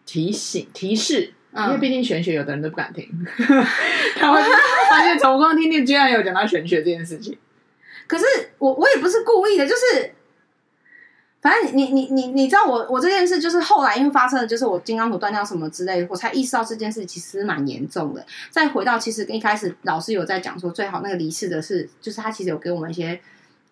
[0.06, 1.34] 提醒提示。
[1.56, 3.08] 因为毕竟玄学，有的人都不敢听，
[4.18, 4.42] 他会
[4.90, 7.38] 发现从光听听居然有讲到玄学这件事情。
[8.08, 8.26] 可是
[8.58, 10.12] 我我也不是故意的，就是。
[11.42, 18.26] 反正你你你你知道我我这件事就是后来因为发生的，就是我金刚土断掉什么之类的，我才意识到这件事其实蛮严重的。
[18.50, 23.20] 再回到其实一开始老师有在讲说，最好那个离世的事，就是他其实有给我们一些。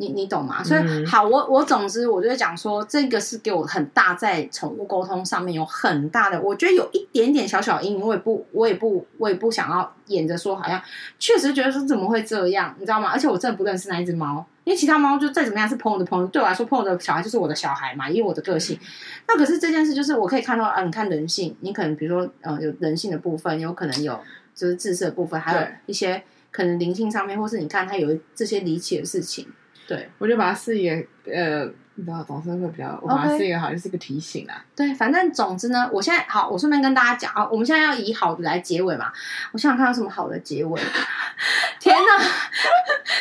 [0.01, 0.63] 你你懂吗？
[0.63, 10.81] 所以好，我我总之我就讲说，这个是给我很大在宠物沟通上面有很大的，我觉得有一点点小小阴影，我也不我也不我也不想要演着说，好像
[11.19, 13.09] 确实觉得说怎么会这样，你知道吗？
[13.13, 18.79] 而且我真的不认识那一只猫，因为其他猫就再怎么样是朋友的朋友，对我来说朋友的小孩就是我的小孩嘛，因为我的个性。
[19.27, 24.19] 那可是这件事就是我可以看到啊，你看人性，你可能比如说呃有人性的部分，有可能有
[24.55, 29.47] 就是自私的部分，还有一些可能灵性上面，或是你看他有这些离奇的事情。
[29.91, 34.63] 对，我就把它视野呃，你知道，总是会比较，我把它视野好像是一个提醒啊。
[34.73, 39.11] 对，反正总之呢，我现在好，我顺便跟大家讲啊，我们现在要以好的来结尾嘛。
[39.51, 40.79] 我想想看有什么好的结尾。
[41.81, 42.23] 天哪，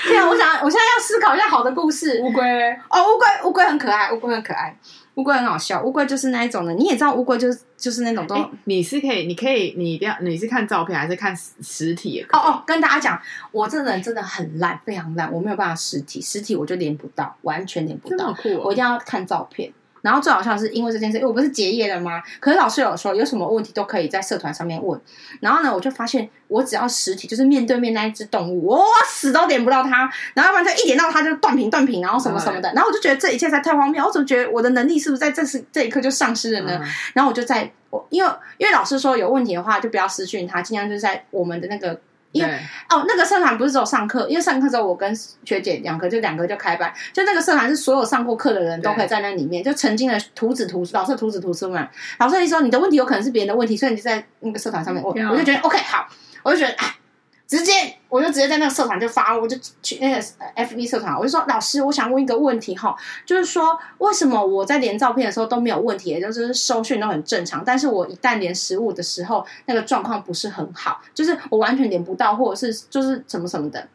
[0.06, 0.28] 天啊！
[0.28, 2.20] 我想，我现在要思考一下好的故事。
[2.22, 4.76] 乌龟哦，乌龟，乌龟很可爱，乌龟很可爱。
[5.20, 8.50] 乌龟很好笑，乌龟就是那一种的，你也知道乌龟就是就是那种都、欸。
[8.64, 12.24] 你是可以，你可以，你一定要，你是看照片还是看实体？
[12.32, 13.20] 哦哦，跟大家讲，
[13.52, 19.70] 我这人真的很烂，非常烂，我没有办法实体，实体我就连不到，完全连不到，哦、我一定要看照片。
[20.02, 22.22] 然后最好笑的是，因为这件事，因为我不是结业了吗？
[22.40, 25.00] 可是老师有说，有什么问题都可以在社团上面问。
[25.40, 30.10] 然后呢，我就发现，我只要实体，就是面对面那一只动物，我死都点不到它。
[30.34, 32.72] 然后要不然就一点到它就断屏断屏，然后什么什么的。
[32.74, 34.04] 然后我就觉得这一切才太荒谬。
[34.04, 36.80] 我怎么觉得我的能力是不是在这时这一刻就丧失了呢？
[37.14, 42.00] 然后我就在我因为因为老师说有问题的话，就不要私讯他，尽量就是在我们的那个。
[42.32, 42.50] 因为
[42.88, 45.14] 哦，那个社团不是只有上课，因为上课之后我跟
[45.44, 51.88] 学姐两个就两个就开班，就那个社团是所有上过课的人都可以在那里面，就曾经的图纸图老师的图纸图书嘛。
[52.18, 56.06] 老师一说你的问题有可能是别人的问题，所以你就在那个社团上面，我我就觉得 OK 好，
[56.42, 56.94] 我就觉得哎。
[57.50, 57.72] 直接，
[58.08, 60.22] 我就直接在那个社团就发，我就去那个
[60.54, 62.94] FB 社团，我就说老师，我想问一个问题哈，
[63.26, 73.88] 就是说为什么我在连照片的时候都没有问题，也就是收讯都很正常，但是我一旦连食物的时候，那个状况不是很好，就是我完全连不到，或者是就是什么什么的。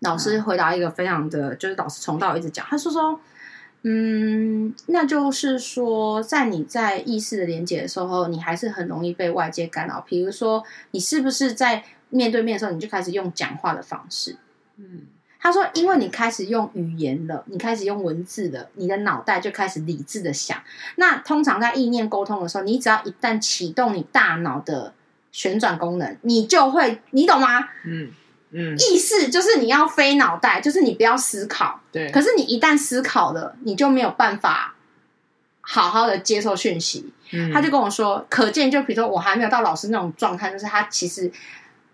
[0.00, 3.18] 老师回答一个非常的，就是老师从到一直讲，他说说，
[3.82, 14.36] 嗯，那就是说，在你在意识的连接的时候，你还是很容易被外界干扰，比如说你是不是在面对面的时候，你就开始用讲话的方式。
[14.76, 15.02] 嗯，
[15.38, 20.62] 他说，因为你开始用语言了，你开始用文字了，你的脑袋就开始理智的想。
[20.96, 24.92] 那通常在意念沟通的时候，你只要一旦启动你大脑的
[25.32, 27.68] 旋转功能，你就会，你懂吗？
[27.84, 28.10] 嗯
[28.50, 31.80] 嗯，意识就是你要飞脑袋，就是你不要思考。
[31.92, 32.10] 对。
[32.10, 34.74] 可是你一旦思考了，你就没有办法
[35.60, 37.12] 好好的接受讯息。
[37.32, 41.30] 嗯，他就跟我说，可见就比如说我还没有到老师那种状态，就是他其实。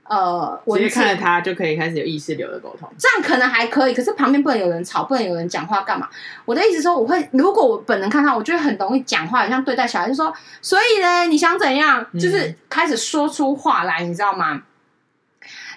[0.08, 3.94] 呃，我直接看着他就可以开始有意识流的沟通，这样可能还可以。
[3.94, 6.08] 可是旁边不能有人吵，不能有人讲话，干嘛？
[6.44, 12.06] 我的意思说，我会如果我本能看他，我就会很容易讲话，像对待小孩，就说，所以呢，你想怎样？
[12.14, 14.62] 就是开始说出话来，嗯、你知道吗？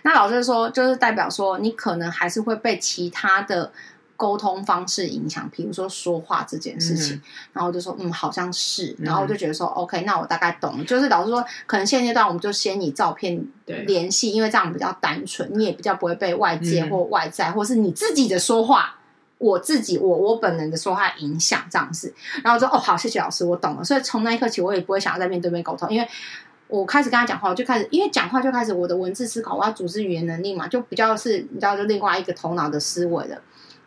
[0.03, 3.71] 那老师说，就是代表说，你可能还是会被其他的。
[4.19, 7.21] 沟通方式影响，比如说说话这件事情，嗯、
[7.53, 10.83] 然后就说嗯，好像是，然后我就觉得说、嗯、OK，那我大概懂了。
[10.83, 13.41] 就是老师说，可能现阶段我们就先以照片
[13.87, 18.97] 联系，因为这样比较单纯，你也比较不会被外界或外在，嗯、或是你自己的说话，
[19.37, 22.13] 我自己我我本人的说话影响这样子。
[22.43, 23.83] 然后我说哦，好，谢谢老师，我懂了。
[23.85, 26.05] 所以从那一刻起，我也不会想要在面对面沟通，因为
[26.67, 33.41] 我开始跟他讲话，我就开始因为讲话就开始我的文字思考，我要组织语言能力嘛，就比较是你知道，就另外一个头脑的思维的。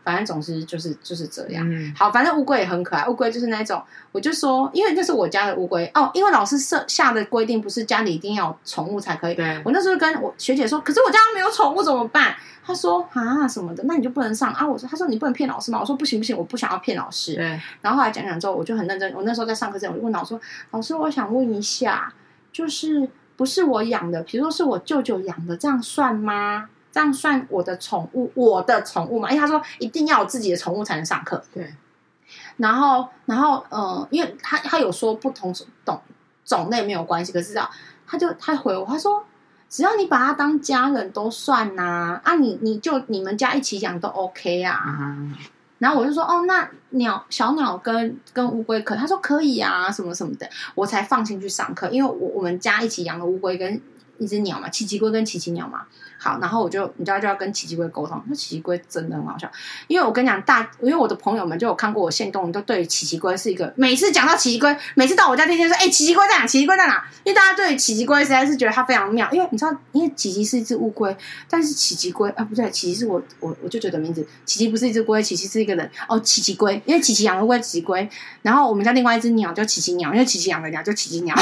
[0.05, 1.67] 反正总之就是就是这样。
[1.71, 3.07] 嗯、好，反正乌龟也很可爱。
[3.07, 6.11] 乌龟就是那种，我就说，因为那是我家的乌龟哦。
[6.15, 9.35] 因为老师设下的规定不是家里一定要有宠物才可以。
[9.35, 9.61] 对。
[9.65, 12.35] 我那时候跟我学姐说，可是我家没有宠物怎么办？
[12.65, 14.67] 她说啊什么的，那你就不能上啊。
[14.67, 15.79] 我说，她说你不能骗老师吗？
[15.81, 17.35] 我说不行不行，我不想要骗老师。
[17.35, 17.61] 对。
[17.81, 19.12] 然后后来讲讲之后，我就很认真。
[19.15, 22.12] 我那时候在上课之前，我就问老师说，老师，我想问一下，
[22.53, 26.69] 就是不是我养的，比如说是我舅舅养的，这样算吗？
[26.92, 29.31] 这样算我的宠物，我的宠物嘛？
[29.31, 31.42] 因为他说一定要有自己的宠物才能上课。
[31.52, 31.74] 对。
[32.59, 35.52] 然后，然后，呃，因为他他有说不同
[35.85, 36.00] 种
[36.44, 37.68] 种类没有关系，可是啊，
[38.07, 39.24] 他就他回我，他说
[39.68, 44.83] 只要你把它当家人都算呐，啊，啊你你就你们家一起养都 OK 啊。
[44.87, 45.35] 嗯、
[45.78, 53.81] 然后我就说哦，那鸟小鸟跟跟乌龟可，他说可以啊，什么什么的，我才放心去上课，因为我我们家一起养的乌龟跟。
[54.23, 55.83] 一只鸟嘛，奇奇龟跟奇奇鸟嘛。
[56.19, 59.51] 好，然后我就你知道就要跟奇奇龟沟通，那奇奇龟真的很好笑，
[59.89, 66.47] 因为我跟你讲大，因为我的朋友们就有看过我限动，都对奇奇龟是一个每次讲到奇奇龟，每次到我家天天说，哎，奇奇龟在哪？
[66.47, 67.05] 奇奇龟在哪？
[67.25, 71.17] 因为大家对奇奇龟实在是觉得它非常妙，因为你知道，因为奇奇是一只乌龟，
[71.51, 78.09] 但是奇奇龟啊不对，奇奇是我我我就觉得名字，奇奇不是一只龟，奇奇是一个人哦，奇奇龟，因为奇奇养的乌龟奇奇龟，
[78.43, 81.35] 然后我们家另外一只鸟叫奇奇鸟，因为奇奇养的鸟叫奇奇鸟。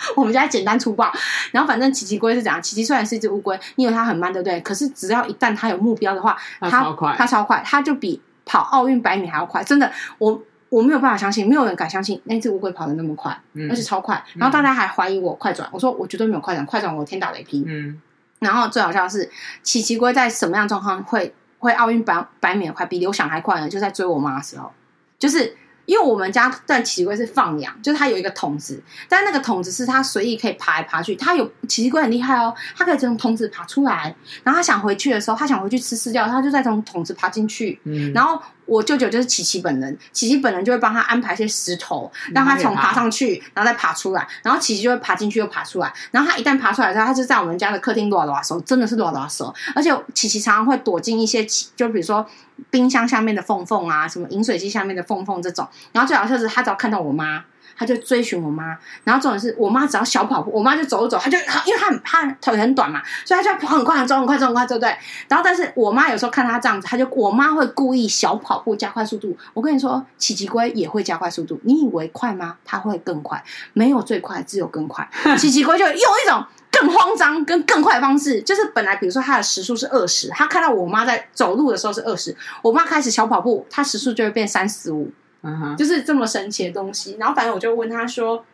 [0.16, 1.12] 我们家简单粗暴，
[1.52, 4.60] 然后反正奇奇龟是这样，奇奇虽然是一只乌龟，你以为它很慢，对不对？
[4.60, 9.62] 可是只要一旦它有目标的话，它超快，它超快，它就比跑奥运百米还要快。
[9.62, 14.24] 真的，我我没有办法相信，没有人敢相信那只乌龟跑得那么快，嗯、而且超快。
[14.34, 17.64] 然后大家还怀疑我快转，我说我绝对没有快转，快转我天打雷劈。
[17.66, 18.00] 嗯。
[18.38, 19.30] 然后最好笑的是，
[19.62, 23.68] 奇奇龟在什么样状况会会奥运百百米快，比刘翔还快呢？
[23.68, 24.72] 就在追我妈的时候，
[25.18, 25.56] 就是。
[25.90, 31.16] 因为我们家在奇奇龟是放养，就是它有一个桶子，但那个桶子是它随意可以爬来爬去。
[31.16, 34.14] 它有奇奇龟很厉害哦，它可以从桶子爬出来，
[34.44, 38.40] 然后它想回去的时候，它想回去吃饲料，它就再从桶子爬进去，嗯，然后。
[38.70, 51.44] 我舅舅就是琪琪本人，琪琪本人就会帮他安排一些石头，让他从爬上去，然后再爬出来，然后琪琪就会爬进去又爬出来，然后他一旦爬出来之后，他就在我们家的客厅乱乱手，真的是乱乱手，而且琪琪常常会躲进一些，
[51.74, 52.24] 就比如说
[52.70, 57.44] 冰箱下面的缝缝啊，什么饮水机下面的缝缝这种，然后最好笑是，他只要看到我妈。
[57.80, 64.94] 他就追寻我妈，然后重点是我妈只要小跑步，我妈就走走，他就因为他很他腿很短嘛，所以他就要跑很快，走很快，走很快，对不对？
[65.28, 69.34] 然后但是我妈有时候看他这样子，他就我妈会故意小跑步加快速度。
[69.54, 72.58] 我跟你说，奇奇龟也会加快速度，你以为快吗？
[72.66, 75.08] 它会更快，没有最快，只有更快。
[75.38, 85.10] 奇奇龟就用一种更慌张跟更快的方式，就是本来比如说它的时速是二十，他看到我妈在走路的时候是二十，我妈开始小跑步，它时速就会变三十五。
[85.42, 87.16] 哼，就是这么神奇的东西。
[87.18, 88.44] 然后反正我就问他说：“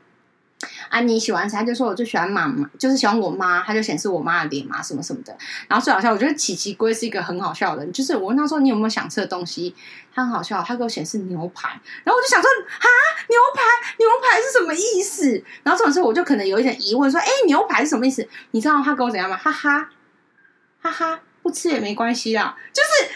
[0.88, 5.36] 啊，你喜欢谁？”他就说：“我就喜欢妈妈，就是喜欢我妈。”他就显示我妈的脸嘛，什么什么的。
[5.68, 7.92] 然后最好笑，我觉得奇奇龟是一个很好笑的人。
[7.92, 9.74] 就是我问他说：“你有没有想吃的东西？”
[10.14, 11.68] 他很好笑，他给我显示牛排。
[12.04, 12.86] 然后我就想说：“啊，
[13.28, 13.62] 牛排，
[13.98, 19.36] 牛排是什么意思？”然后这种时候我就可能有一点疑问，说：“哎，牛排是什么意思？”你知道他跟我怎样吗？
[19.36, 19.90] 哈哈，
[20.80, 23.10] 哈哈，不吃也没关系啦，就是。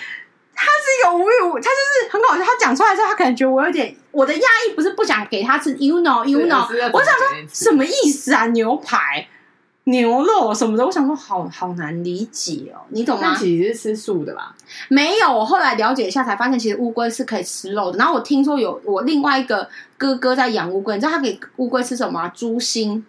[0.60, 2.44] 他是有无语，他就是很搞笑。
[2.44, 6.66] 他讲出来之后，他可能觉得我有点我的压抑，不是不想给他吃，you know，you know。
[6.92, 8.46] 我想说什么意思啊？
[8.48, 9.26] 牛排、
[9.84, 13.34] 牛肉什么的，我想说好好难理解哦，你懂吗？
[13.38, 14.54] 其实是吃素的吧？
[14.88, 17.98] 没有，我后来了解一下才发现，其实乌龟是可以吃肉的。
[17.98, 22.28] 然后我听说有我另外一个哥哥在养乌龟，你知道他给乌龟吃什么？
[22.34, 23.06] 猪心。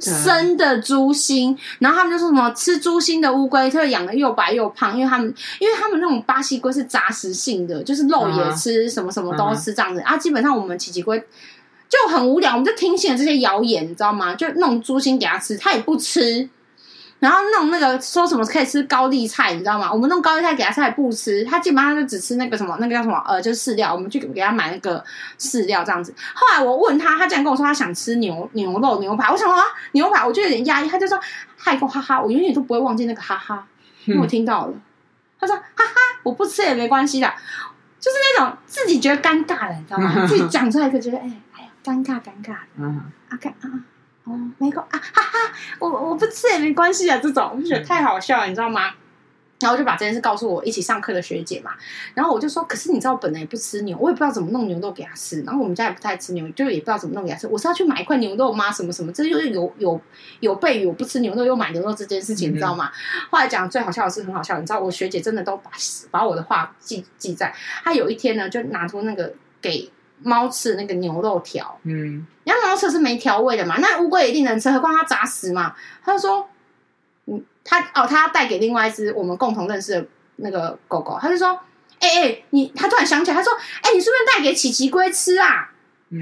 [0.00, 10.16] 生的猪心，然后他们就说什么吃猪心的乌龟，它会养的又白又胖，因为他们，因为他们那种巴西龟是杂食性的，就是肉也吃，什么什么都吃这样子啊。
[10.16, 11.18] 基本上我们奇奇龟
[11.88, 14.34] 就很无聊，我们就听信了这些谣言，你知道吗？
[14.34, 16.48] 就弄猪心给它吃，它也不吃。
[17.20, 19.92] 然后弄那个说什么可以吃高丽菜，你知道吗？
[19.92, 23.20] 我们弄高丽菜给他，他也不吃，他基本上就只吃那个什么，那个叫什么？
[23.26, 23.92] 呃，就是饲料。
[23.92, 25.04] 我们去给他买那个
[25.38, 26.14] 饲料这样子。
[26.32, 29.30] 后来我问他，他竟然跟我说他想吃牛牛肉牛排。
[29.32, 30.88] 我想说啊，牛排，我就有点压抑。
[30.88, 31.18] 他就说，
[31.58, 33.66] 他一个哈哈，我永远都不会忘记那个哈哈，
[34.04, 34.74] 因为我听到了。
[35.40, 37.28] 他说哈哈，我不吃也没关系的，
[37.98, 40.24] 就是那种自己觉得尴尬的，你知道吗？
[40.26, 42.68] 自己讲出来就觉得哎哎呀，尴尬尴尬的。
[42.76, 43.84] 嗯，啊。
[44.28, 48.92] 哦，没关啊，哈哈，我我不吃也没关系啊，这种我就觉得太好笑了，你知道吗？
[49.60, 51.72] 然后我就把这件事告诉我一起上课的学姐嘛，
[52.14, 57.48] 然后我就说，可是你知道我本来也不吃牛，我也不知道怎么弄牛肉给他吃，然后我们家也不太吃牛，就也不知道怎么弄给他吃。
[57.48, 58.70] 我是要去买一块牛肉吗？
[58.70, 59.10] 什么什么？
[59.12, 60.00] 这就是有有
[60.38, 62.92] 有悖于我不吃牛肉又买牛肉这件事情，你知道吗？
[63.30, 65.70] 后来讲最好笑的是很好笑，你知道我学姐真的都把
[66.12, 67.52] 把我的话记记在，
[67.82, 69.90] 她有一天呢就拿出那个给。
[70.22, 75.74] 猫吃那个牛肉条，嗯，然后猫吃是没调味的嘛，那乌龟一定能吃，何况它杂食嘛。
[76.04, 76.48] 他就说，
[77.26, 80.06] 嗯，他哦，他要带给另外一只我们共同认识的
[80.36, 81.48] 那个狗狗，他就说，
[82.00, 83.52] 哎、欸、哎、欸，你，他突然想起来，他说，
[83.82, 85.70] 哎、欸，你是不是带给奇奇龟吃啊？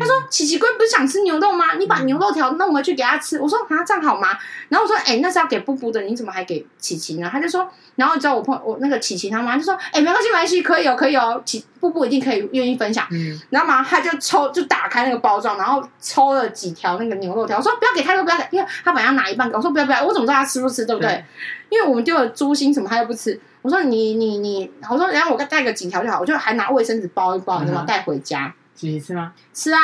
[0.00, 1.74] 他说：“琪琪龟不是想吃牛肉吗？
[1.78, 4.36] 你把牛肉条弄回去给他吃。”我说：“啊，这样好吗？”
[4.68, 17.56] 然后我说：“哎、欸，那是要给布布的，你怎么还给琪琪呢？”他就说：“然后你知道我碰我那个琪琪他妈就说：‘哎、欸，没关系，没关系，可以哦，可以哦，琪布布一定可以愿意分享。’嗯，然后嘛，他就抽就打开那个包装，然后抽了几条那个牛肉条。
[17.58, 20.84] 我说：‘不要给太多，不要给，因为他本来要拿一半给我说：‘不要不要，我怎么知道他吃不吃？
[20.84, 21.24] 对不对？’
[21.70, 23.40] 因为我们丢了猪心什么，他又不吃。
[23.62, 28.52] 我说你：‘你你你，我说然后我再带个几条就好。’我就还拿卫生纸包一包，然后带回家。
[28.76, 29.32] 奇奇吃吗？
[29.52, 29.78] 吃啊。”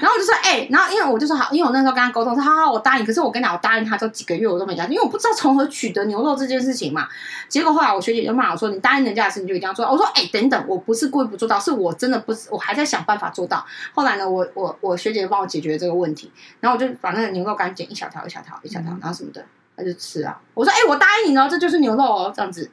[0.00, 3.06] 后我就说，哎、欸，然后因为我就说好，因为我那时候跟他沟通说，好好，我答应。
[3.06, 7.08] 可是我跟你讲，我答应他，都几个月我都没答应，因为我不知道从何取得牛肉这件事情嘛。
[7.48, 9.90] 结果后来我学姐就骂我说，你答应人家的事，你就一定要做到。
[9.90, 13.64] 我说，哎、欸，等等，我不是故意不做到，是我真的不是，我还在想办法做到。
[13.94, 19.42] 后来呢，我我我学姐就帮我解决这个问题，然后我就把那个牛肉干剪一小条一小条一小条，然后什么的，
[19.76, 20.38] 他就吃啊。
[20.52, 22.70] 我说：“哎、欸，我答应你哦，这就是牛肉哦，这样子。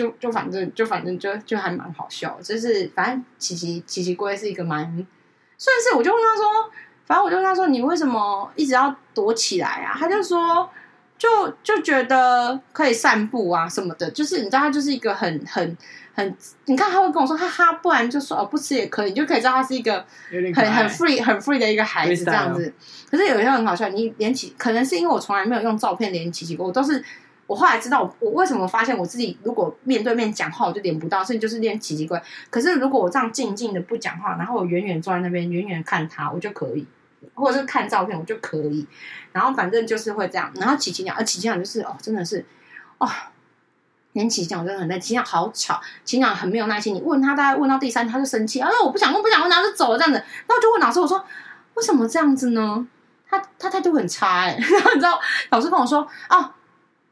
[0.00, 4.84] 就”就就反正就反正就就还蛮好笑，就是反正奇奇奇奇龟是一个蛮
[5.58, 6.44] 算是，我就问他说，
[7.04, 9.96] 反正我就问他说，你为什么一直要躲起来啊？
[9.98, 10.70] 他就说，
[11.18, 15.76] 就就觉得可以散步啊什么的，就是你知道，他就是一个很很。
[16.12, 22.74] 很，你看他会跟我说，哈哈，不然就说哦，不吃也可以，你就可以知道他是一个很很 free 很 free 的一个孩子这样子。
[23.08, 27.02] 可是有一些很好笑，你连起可能是因为我从来没有用照片连奇奇过，我都是
[27.50, 32.22] 我后来知道我，我为什么发现我自己如果面对面讲话我就连不到，所以就是连奇奇怪。
[32.48, 36.86] 可是如果我这样静静的不讲话，然后我远远坐在那边远远看他，我就可以，
[37.34, 38.86] 或者是看照片我就可以。
[39.32, 40.52] 然后反正就是会这样。
[40.54, 42.46] 然后奇奇讲，而奇奇讲就是哦，真的是
[42.98, 43.10] 哦。
[44.12, 46.94] 连奇奇讲真的很累，奇讲好吵，奇讲很没有耐心。
[46.94, 50.18] 你问他，大概问到第三他就生气，啊我不想问，不想问，然后就走了这样子。
[50.18, 51.24] 然后就问老师，我说
[51.74, 52.86] 为什么这样子呢？
[53.28, 54.56] 他他态度很差哎、欸。
[54.58, 55.20] 然后你知道
[55.50, 56.50] 老师跟我说哦，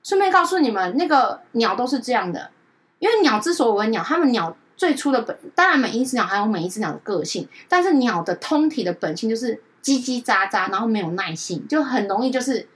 [0.03, 2.51] 顺便告诉你们，那个鸟都是这样的，
[2.99, 12.69] 因为鸟之所以为鸟，它们鸟最初的本，当然每一只鸟还有每一只鸟的个性，但是鸟的通体的本性就是叽叽喳喳，然后没有耐性，就很容易就是。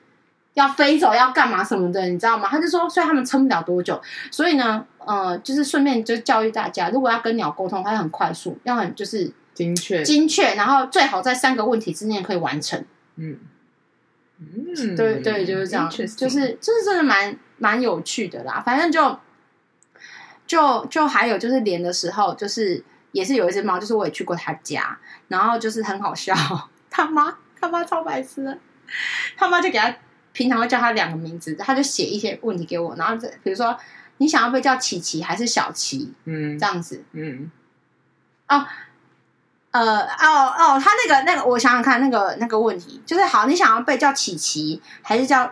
[0.55, 2.47] 要飞走要干嘛什么的，你知道吗？
[2.47, 3.99] 他就说，所以他们撑不了多久。
[4.31, 12.85] 所以呢，呃，就是顺便就教育大家，如果要跟鸟沟通，它要很快速，要很就是精确，精确，然后最好在三个问题之内可以完成。
[13.17, 13.39] 嗯
[14.77, 18.63] 嗯，对对，就是这样，就是就是真的蛮蛮有趣的啦。
[18.65, 19.19] 反正就
[20.47, 26.35] 就就还有就是连的时候，就是也是有一只猫，就是我也去过他家，然后就是很好笑，
[26.91, 28.59] 他妈他妈超白痴，
[29.37, 29.95] 他妈就给他。
[30.35, 33.79] 平常会叫他两个名字，他就写一些问题给我，然后这比如说
[34.17, 37.51] 你想要被叫琪琪还是小琪，嗯，这样子，嗯，
[38.49, 38.67] 哦，
[39.73, 45.51] 呃，哦哦，他那个那个，我想想看，那个那个问题就是好，你想要被叫琪琪还是叫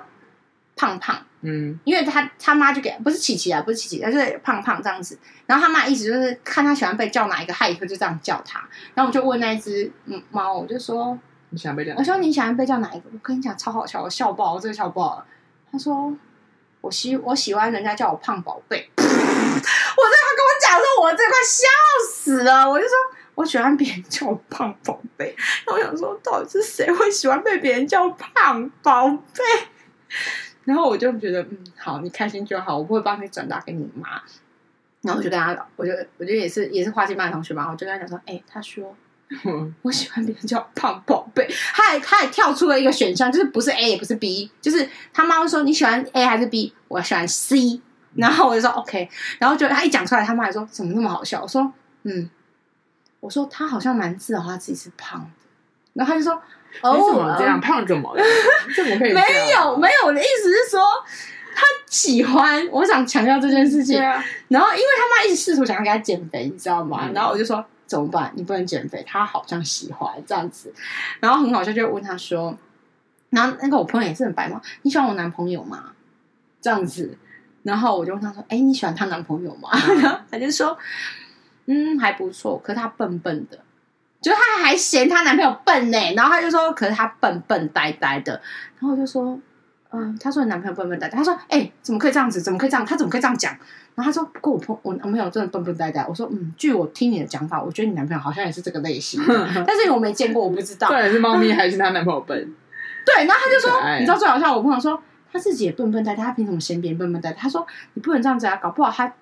[0.77, 1.18] 胖胖？
[1.43, 5.18] 嗯，因为他他妈就给不是琪琪啊，不是琪琪，而是胖胖这样子。
[5.47, 8.62] 然后他妈意思就是看他喜欢被叫哪一个，他以后就这样叫他。
[8.95, 9.91] 然后我就问那一只
[10.31, 11.18] 猫，我就说。
[11.49, 11.95] 你喜欢被叫？
[11.97, 13.09] 我说你喜欢被叫哪一个？
[13.12, 15.25] 我跟你讲超好笑，我笑爆，我真的笑爆了。
[15.73, 16.14] 他说
[16.83, 18.91] 我喜我喜欢人家叫我胖宝贝。
[18.97, 19.16] 我这他
[20.37, 21.66] 跟我讲说，我这快笑
[22.12, 22.68] 死了。
[22.71, 22.95] 我就说
[23.35, 25.35] 我喜欢别人叫我胖宝贝。
[25.66, 29.43] 然后我想说，到底是谁会喜欢被别人叫胖宝贝？
[30.64, 34.20] 然后我就觉得嗯，好，你开心就好，我不会帮你转达给你妈。
[35.03, 38.97] 然后我就跟他，我就我觉得也是也是花季班的同学嘛，我就跟他讲说，哎、欸，他说。
[39.83, 46.74] 我喜欢别人叫胖宝贝，他还他还跳出了一个选项，就是不是 A 也不是 B，就是他妈妈说你喜欢 A 还是 B？
[46.89, 47.81] 我喜欢 C，
[48.16, 49.09] 然后我就说 OK，
[49.39, 51.43] 然后就他一讲出来，他妈还说怎么那么好笑？
[51.43, 51.72] 我说
[52.03, 52.28] 嗯，
[53.21, 55.29] 我说他好像蛮自豪他自己是胖的，
[55.95, 56.33] 然后他就说
[56.83, 58.23] 哦，怎么这样胖怎么了？
[58.75, 59.12] 怎么可以？
[59.12, 59.21] 没
[59.55, 60.81] 有没有，我的意思是说
[61.55, 64.03] 他喜欢，我想强调这件事情。
[64.03, 67.01] 啊、然后因为他妈一直试图想要给他减肥，你知道吗？
[67.05, 67.64] 嗯、然后我就说。
[67.91, 68.33] 怎么办？
[68.37, 70.73] 你不能减肥，他好像喜欢这样子，
[71.18, 72.57] 然后很好笑，就问他说，
[73.31, 74.62] 然后那个我朋友也是很白吗？
[74.83, 75.87] 你喜欢我男朋友吗？
[76.62, 77.18] 这样子，
[77.64, 79.71] 然后我就问他说，哎，你喜欢他男朋友吗？
[80.01, 80.79] 然后他就说，
[81.66, 83.58] 嗯，还不错，可是他笨笨的，
[84.20, 88.32] 就他还嫌他男朋友笨呢，然后他就说，可是他笨笨呆呆的，
[88.78, 89.38] 然后我就说。
[89.92, 91.16] 嗯，他说你男朋友笨笨呆呆。
[91.18, 92.40] 他说，哎、欸，怎么可以这样子？
[92.40, 92.86] 怎么可以这样？
[92.86, 93.52] 他怎么可以这样讲？
[93.96, 96.06] 然后他说，不过我朋我男朋友真的笨笨呆呆。
[96.08, 99.20] 我说，嗯，据我听你的讲法，我觉得你男朋友好像也是这个类型，
[99.66, 100.88] 但是我没见过，我不知道。
[100.88, 102.38] 到底，是猫咪还是他男朋友笨？
[103.04, 105.02] 对，然后他就说，你知道最好笑，我朋友说
[105.32, 107.36] 他自己也笨笨呆呆，他凭什么嫌别人笨笨呆呆？
[107.36, 109.12] 他说你不能这样子啊，搞不好他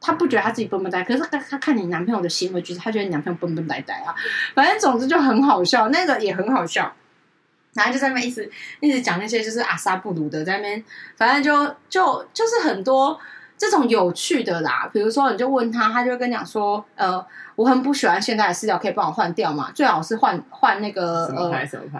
[0.00, 4.14] 他不觉得他自己笨笨呆，可是他他看你男朋友的行为举止，他觉得你男朋友笨笨呆呆啊。
[4.54, 6.92] 反正总之就很好笑，那个也很好笑。
[7.74, 10.84] 然后就在那边一直一直讲那些就是阿萨布鲁的，在那边，
[11.16, 13.18] 反正就就就是很多
[13.58, 14.88] 这种有趣的啦。
[14.92, 17.22] 比如说，你就问他，他就会跟你讲说，呃，
[17.54, 19.70] 我很不喜欢现在的饲料，可以帮我换掉嘛？
[19.74, 21.50] 最好是换换那个呃，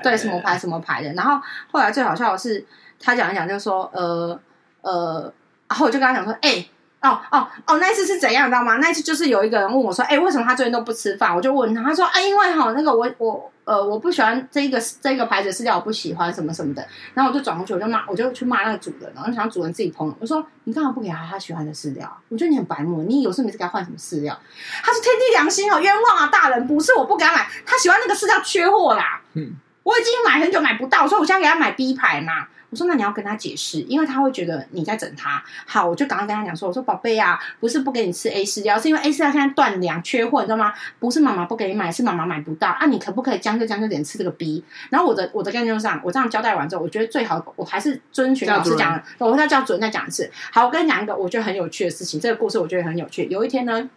[0.02, 1.12] 对，什么牌什么牌的。
[1.12, 1.38] 然后
[1.70, 2.64] 后来最好笑的是，
[2.98, 4.40] 他讲一讲，就说，呃
[4.80, 5.32] 呃，
[5.68, 6.70] 然后我就跟他讲说，哎、欸。
[7.02, 8.78] 哦哦哦，那一次是怎样，你知道吗？
[8.78, 16.84] 那一次就是有一个人问我说：“哎、欸，为什么他最近都不吃饭？”我就问他，他说：“哎、欸，因为哈，那个我我呃，我不喜欢这一个这个牌子饲料，我不喜欢什么什么的。”
[17.14, 20.12] 然后我就转过去，我就骂，我就去骂那个主人，然后想主人自己烹。
[20.18, 22.10] 我说：“你干嘛不给他他喜欢的饲料？
[22.28, 24.36] 我觉得你很白目，你有事没事给他换什么饲料？”
[24.82, 29.20] 他说：“天地良心哦，冤枉啊，大人，不是我不给他买，他喜欢那个饲料缺货啦。
[29.34, 29.52] 嗯，
[29.84, 32.48] 我已经买很久买不到，所以我现在给他买 B 牌嘛。
[32.70, 35.42] 我说那你要跟他解释，因为他会觉得你在整他。
[35.66, 40.72] 好，我就赶快跟他讲说，我说宝贝啊，不是不给你吃 A 饲料，是因为 A 饲料现在断粮缺货，你知道吗？
[40.98, 42.86] 不是妈妈不给你买，是妈妈买不到啊。
[42.86, 44.64] 你可不可以将就将就点吃这个 B？
[44.90, 50.30] 然后我的我的概念上，我这样交代完之后，我觉得最好我还是遵循老师讲的，我再叫主任再讲一次。
[50.52, 53.26] 好，我跟你讲一个我觉得很有趣的事情，这个故事我觉得很有趣。
[53.26, 53.88] 有一天呢，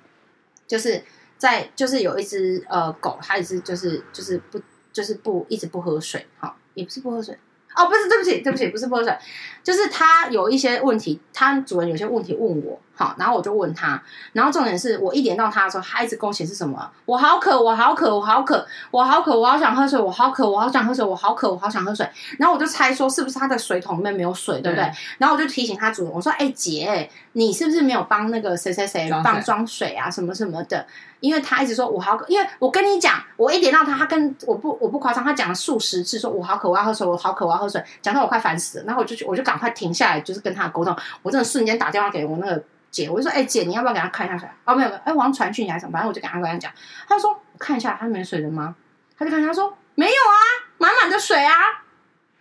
[0.67, 1.01] 就是
[1.37, 4.61] 在就是有一只呃狗，它一直就是就是不
[4.93, 7.37] 就是不一直不喝水，好，也不是不喝水。
[7.79, 9.17] 哦，不是，对不起，对不起，不是泼水，
[9.63, 16.91] 就是他有一些问题，他主人有些问题问我，好，然后我就问他，然后重点是我一点到他的时候，他一直跟我显示什么？
[17.05, 22.05] 我好渴，我好渴，我好渴，我好渴，我好想喝水，我好渴，我好想喝水，我好渴，我好想喝水。
[22.37, 24.83] 然后我就猜说是不是他的水桶里面没有水，对不对？
[24.83, 30.85] 对，然后我就提醒他主人，我说：“哎，姐，你是不是没有帮那个谁谁谁放装水啊，什么什么的？”
[31.21, 38.85] 因为他一直说我好渴，因为我跟你讲，我一点到他，他跟我不我不夸张，他讲了数十次，说我好渴，我要喝水，我好渴，我要喝水，讲到我快烦死了。
[38.85, 40.95] 然后我就我就赶快停下来，就是跟他沟通。
[41.21, 45.93] 我真的瞬间打电话给我那个姐，我就说：“哎，姐，你要不要给他看一下水？”哦，没有哎，我要传讯你还是什么？
[45.93, 46.71] 反正我就跟他跟他讲。
[47.07, 48.75] 他就说：“我看一下，他没水了吗？”
[49.17, 50.35] 他就看他说：“没有啊，
[50.77, 51.53] 满满的水啊，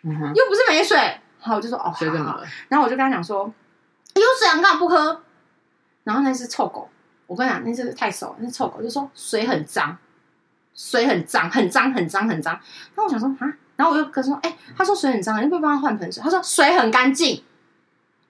[0.03, 3.53] 嗯，又不是没水。”好，我就说：“哦，好。”然后我就跟他讲说
[4.15, 5.23] ：“有水啊，你干嘛不喝？”
[6.05, 6.89] 然后那是臭狗。
[7.27, 9.97] 我跟你讲，那是太熟了，那臭狗就说水很脏，
[10.75, 12.59] 水很脏，很脏，很脏，很脏。
[12.95, 16.23] 那我想说啊，然后我又跟他说，哎、欸，他说水很脏，你要不要帮他换盆水？
[16.23, 17.45] 他说水很干净。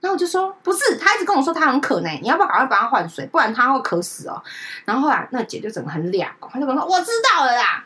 [0.01, 4.43] 然后我就说不是，他一直跟我说他很渴呢，你要不要赶快帮他换水，不然他会渴死哦。
[4.85, 7.85] 然后后来那姐就整个很俩，他就跟我说我知道了啦，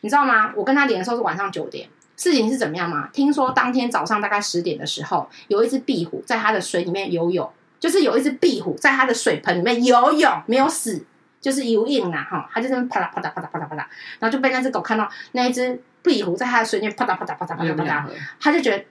[0.00, 0.52] 你知道吗？
[0.54, 3.08] 我跟他连的时候是晚上九点，事情是怎么样吗？
[3.12, 7.50] 听说当天早上大概十点的时候，有一只壁虎在他的水里面游泳。
[7.80, 11.02] 就是有一只壁虎在他的水盆里面游泳，没有死，
[11.40, 13.78] 就是游泳啦哈，他就在那啪嗒啪嗒啪嗒啪嗒啪嗒，
[14.18, 18.04] 然后就被那只狗看到那一只壁虎在他的水里面啪嗒啪嗒啪嗒啪嗒啪嗒，
[18.38, 18.84] 他就觉得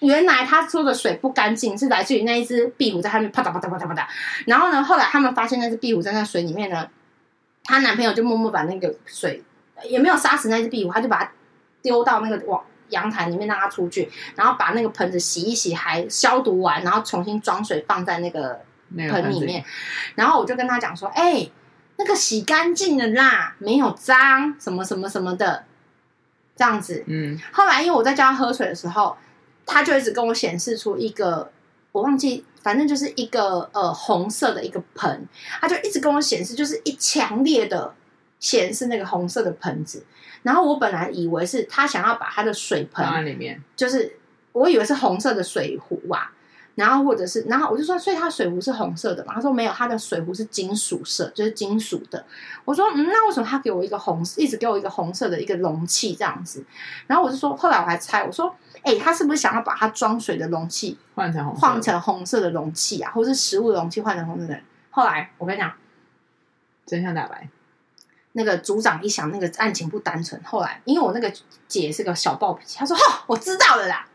[0.00, 4.06] 原来他说的水不干净是来自于那一只壁虎在它里面啪嗒啪嗒啪嗒啪嗒，
[4.46, 6.88] 然后呢，后来他们发现那只壁虎在那水里面呢，
[7.64, 9.42] 她男朋友就默默把那个水
[9.88, 11.32] 也没有杀死那只壁虎，他就把它
[11.82, 12.62] 丢到那个网。
[12.90, 18.60] 阳台里面让它出去，然后把那个盆子洗一洗，还消毒完，然后重新装水放在那个
[18.96, 19.64] 盆里面。
[20.14, 21.52] 然后我就跟他讲说：“哎、欸，
[21.96, 25.64] 那个洗干净了啦，没有脏，什么什么什么的，
[26.54, 27.36] 这样子。”嗯。
[27.50, 29.16] 后来因为我在教他喝水的时候，
[29.66, 31.50] 他就一直跟我显示出一个
[31.92, 35.28] 我忘记，反正就是一个呃红色的一个盆，
[35.60, 37.92] 他就一直跟我显示，就是一强烈的
[38.38, 40.04] 显示那个红色的盆子。
[40.42, 44.16] 然后我本来以为是他想要把他的水盆里面，就是
[44.52, 46.30] 我以为是红色的水壶啊，
[46.76, 49.34] 然后或者是，然后我就说，所以他水壶是红色的嘛？
[49.34, 52.24] 他说没有，他的水壶是金属色，就是金属的。
[52.64, 56.64] 我说嗯，那为什么他给我一个红，一直给我一个红色的一个容器这样子？
[57.08, 58.54] 然后我就说，后来我还猜，我说，
[58.86, 64.60] 哎，他是不是想要把它装水的容器换成红换成红色的容器啊，或是食物容器换成红色的？
[64.90, 65.72] 后来我跟你讲，
[66.86, 67.48] 真相大白。
[68.32, 70.40] 那个组长一想，那个案情不单纯。
[70.44, 71.32] 后来，因为我那个
[71.66, 74.06] 姐是个小暴脾气，她说：“哈，我知道了啦。”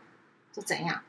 [0.50, 1.02] 就怎样？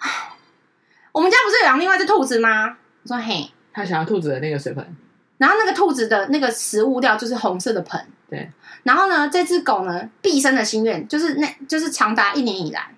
[1.12, 2.76] 我们家不是有养另外一只兔子吗？
[3.04, 4.96] 我说：“嘿。”他想要兔子的那个水盆，
[5.40, 7.98] 然后那个兔子的那个食物料就是红色的盆。
[8.28, 8.50] 对。
[8.82, 12.94] 然后呢，这只狗呢，毕生的心愿就是那，就是长达一年以来。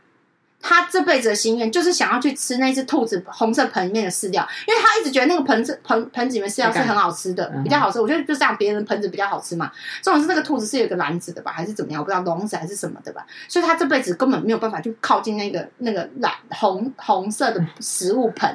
[0.62, 8.00] 他这辈子的心愿就是想要去吃那只兔子红色盆里面的饲料，因为他一直觉得那个盆子盆盆子里面饲料是很好吃的，比较好吃。
[8.00, 9.70] 我觉得就这样，别人盆子比较好吃嘛。
[10.00, 12.00] 重点是那个兔子是有个篮子的吧，还是怎么样？
[12.00, 13.26] 我不知道笼子还是什么的吧。
[13.48, 18.48] 所以他这辈子根本没有办法去靠近那个那个蓝红红色的食物盆。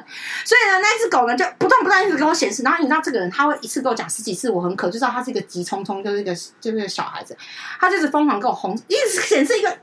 [0.46, 2.62] 所以呢，那只狗呢就不断不断一直跟我显示。
[2.62, 7.36] 然后你知道这个人他会一次跟我讲十几次，我很渴，就知道他是一个急匆匆，就是一个就是一个小孩子，
[7.78, 9.76] 他就是疯狂跟我红一直显示一个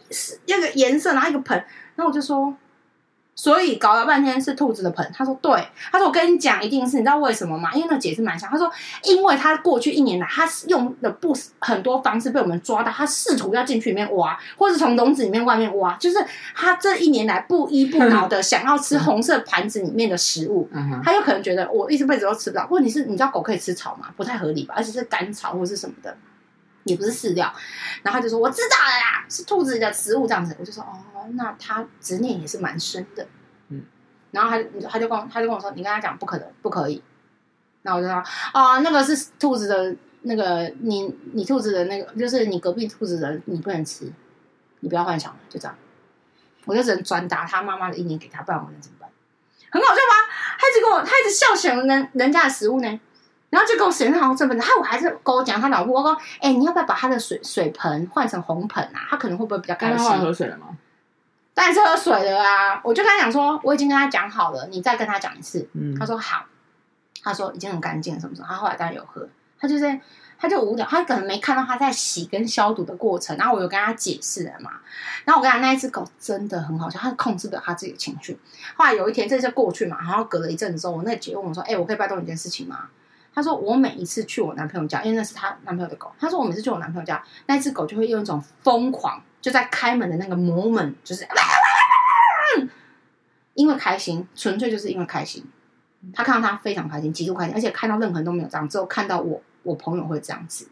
[0.45, 1.63] 一个颜色，然后一个盆。
[1.95, 2.53] 然后我就说，
[3.35, 5.11] 所以搞了半天是兔子的盆。
[5.13, 7.73] 他说对，他说我跟你讲，一定是你知道为什么吗？
[7.73, 8.49] 因为那姐是蛮像。
[8.49, 8.71] 他说，
[9.03, 16.17] 因为他过去一年来，他用的不很多方式被我们抓到，他试图要进去里面挖，或是从笼子里面外面挖，就是
[16.53, 20.69] 他这一年来不依不挠的 想要吃红色盘子里面的食物。
[21.03, 22.67] 他有可能觉得我一辈子都吃不到。
[22.69, 24.07] 问题是，你知道狗可以吃草吗？
[24.15, 24.75] 不太合理吧？
[24.77, 26.17] 而且是干草或是什么的。
[26.85, 27.51] 也不是饲料，
[28.03, 30.55] 然后他就说我知道了啦，是兔子的食物这样子。
[30.59, 33.27] 我就说哦，那他执念也是蛮深的，
[33.69, 33.83] 嗯。
[34.31, 37.03] 然后他就他就跟我他就跟我说，你跟他讲不可能，不可以。
[37.83, 38.23] 那我就说
[38.53, 44.11] 啊，那个是兔子的那个，你你兔子的那个，就是你隔壁兔子的，你不能吃，
[44.79, 45.75] 你不要幻想了，就这样。
[46.65, 49.09] 我就只能转达他妈妈的意念给他，不然我能怎么办？
[49.69, 50.33] 很好笑吧？
[50.57, 52.99] 他一直跟我，他一直笑想人人家的食物呢。
[53.51, 56.11] 然后就跟我显示好像这份，他我还是跟我讲他老婆，我说，
[56.41, 59.07] 哎、欸，你要不要把他的水水盆换成红盆啊？
[59.09, 60.09] 他可能会不会比较开心？
[60.09, 60.75] 他喝水了吗？
[61.55, 62.79] 当然是喝水的啊！
[62.83, 65.67] 我就跟他讲说，我已经跟他讲好了，你再跟他讲一次。
[65.71, 66.45] 嗯，他说好，
[67.23, 68.47] 他说已经很干净，什么什么。
[68.49, 69.25] 他后来当然有喝，
[69.57, 70.01] 他就在，
[70.37, 73.37] 他就无聊，他可能没看到他在洗跟消毒的过程。
[73.37, 74.71] 然后我有跟他解释了嘛。
[75.23, 78.37] 然后我跟他那一只狗真的很好笑，他控制不了他自己的情绪。
[78.75, 82.89] 后来有一天，这就过去嘛，然后隔了一阵子之后，我那姐问我说：“哎、欸，我可以拜托你一件事情吗？”
[83.33, 86.11] 他说：“我每一次去我男朋友家，因为那是他男朋友的狗。
[86.19, 91.23] 他说我每次去我男朋友家，那只狗就会用一种疯狂。”就在开门的那个 moment，就是，
[93.53, 95.45] 因为开心，纯粹就是因为开心。
[96.11, 100.67] 他看到他非常开心，极度开心，而且看到任何人都没有这样，只有看到我，我朋友会这样子，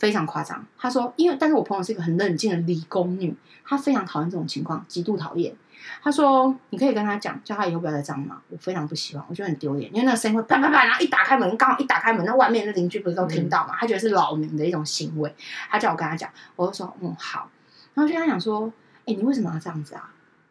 [0.00, 0.66] 非常夸张。
[0.76, 3.32] 他说，因为但是我朋友是一个很冷静的理工女，
[3.64, 5.54] 她非常讨厌这种情况，极度讨厌。
[6.02, 8.42] 他说，你可以跟他讲，叫他以后不要再这样嘛。
[8.48, 13.76] 我非常不喜欢，我觉得很丢脸，因为那个声音会啪啪啪，然后一打开门，刚好一打开门，那外面的邻居不是都听到嘛？
[13.78, 15.32] 他觉得是扰民的一种行为，
[15.70, 17.48] 他叫我跟他讲，我就说，嗯，好。
[17.94, 18.72] 然后就跟他讲说
[19.06, 20.10] ：“哎，你为什么要这样子啊？”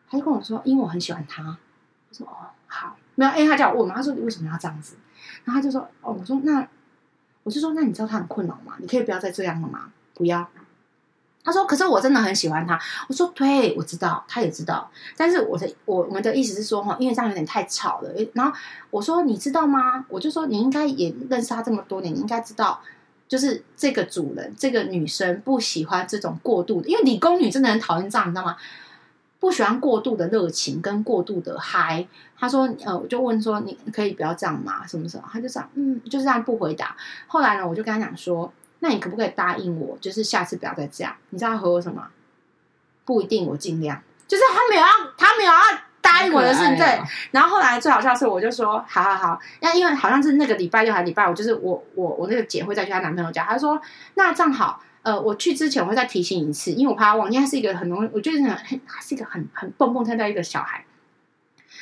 [0.10, 1.44] 他就跟我说：“因为我很喜欢他。”
[2.10, 4.96] 我说：“哦，好，没有。”哎，他叫我问嘛，他说：“你为什么要这样子？”
[5.44, 6.68] 然后他就说：“哦，我说那，
[7.44, 8.76] 我就说那你知道他很困扰吗？
[8.80, 9.92] 你可以不要再这样了吗？
[10.14, 10.48] 不要。”
[11.44, 12.80] 他说：“可是我真的很喜欢他。”
[13.10, 14.92] 我说：“对，我知道，他也知道。
[15.18, 18.12] 但是我的我我们的意思是说哈，因为这样有点太吵了。
[18.34, 18.56] 然后
[18.92, 20.06] 我说：你知道吗？
[20.10, 22.82] 我就说你应该也认识他这么多年，你应该知道。”
[23.32, 28.58] 就是这个主人，这个女生不喜欢这种过度的，因为理工女真的很讨厌这样，你知道吗？
[29.40, 32.06] 不喜欢过度的热情跟过度的嗨。
[32.38, 34.86] 她说：“呃，我就问说，你可以不要这样吗？
[34.86, 36.98] 什么什么？”她就这样，嗯，就是这样不回答。
[37.28, 41.16] 后来呢，我就跟她讲说：“那你可不可以答应我，就是下次不要再这样？
[41.30, 42.10] 你知道她回我什么？
[43.06, 44.04] 不一定，我尽量。
[44.28, 45.60] 就是她没有要，她没有要。”
[46.02, 47.00] 答应我的是对，
[47.32, 53.80] 然后后来最好笑的是，我就说好好好，那因为好像是那个礼拜六还是礼拜五，就是我我我那个姐会再去她男朋友家，她说
[54.16, 60.84] 那正好，呃，我去之前我会再提醒一次，因为我怕她忘记，她是一个很容易，我觉得很，她是一个很很蹦蹦跳跳一个小孩。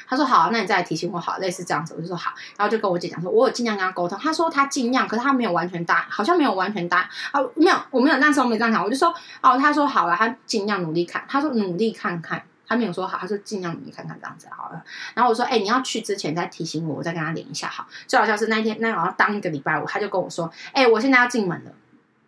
[0.07, 12.41] 她说好，那你再来提醒我好，类似这样子，我就说好，然后就跟我姐讲说，我有尽量跟她沟通，她说她尽量，可是她没有完全答，好像没有完全答啊，没有，我没有那时候没这样讲，我就说哦，她说好了，她尽量努力看，她说努力看看。
[12.69, 14.81] 他没有说好，他说尽量你看看这样子好了。
[15.15, 17.87] 然后我说，哎、你要去之前再提醒我，我再跟他连一下好。
[18.05, 21.71] 最好像是那一天，那好像当一个礼拜五，他就跟我说，哎、我现在要进门了，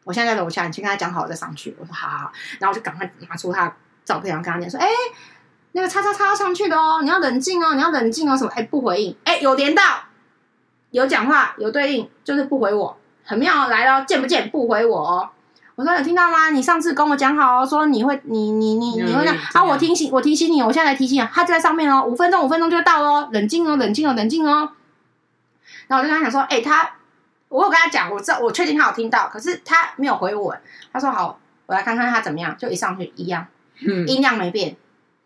[0.03, 1.75] 我现在在楼下，你先跟他讲好，我再上去。
[1.79, 3.73] 我说好好好，然后我就赶快拿出他的
[4.03, 4.87] 照片，然后跟他讲说，哎、
[5.73, 8.51] 那个叉叉叉上去的哦，你要冷静哦，你要冷静哦，什么？
[8.55, 9.83] 哎、不回应，哎、有连到，
[10.89, 14.49] 有讲话，有对应，就是不回我，很妙，来了，见不见？
[14.49, 15.29] 不回我哦。
[15.75, 16.49] 我说有听到吗？
[16.49, 19.63] 你上次跟我讲好说你会，你你你你会这样啊？
[19.63, 24.73] 我提醒我提醒你，我现在来提醒你，他就在上面哦，五分钟五分钟就到哦，冷静哦，冷静哦，冷静哦。
[25.87, 26.91] 然后我就跟他讲说，哎、欸，他
[27.49, 30.55] 我有跟他讲，我知道我确定他有听到，可是他没有回我。
[30.91, 32.55] 他说好，我来看看他怎么样。
[32.57, 33.47] 就一上去一样，
[33.87, 34.75] 嗯，音量没变，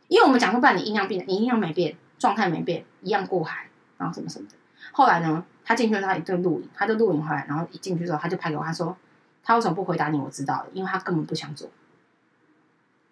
[0.08, 3.68] 因为我们讲说不然你音量变，你音量没变，状态没变，一样过海，
[3.98, 4.56] 然后什么什么的。
[4.92, 8.96] 后来呢，他进去他一顿录影，他就录影回来，然后一进去之后他就拍给我，他说。
[9.46, 10.18] 他为什么不回答你？
[10.18, 11.70] 我知道了，因为他根本不想做，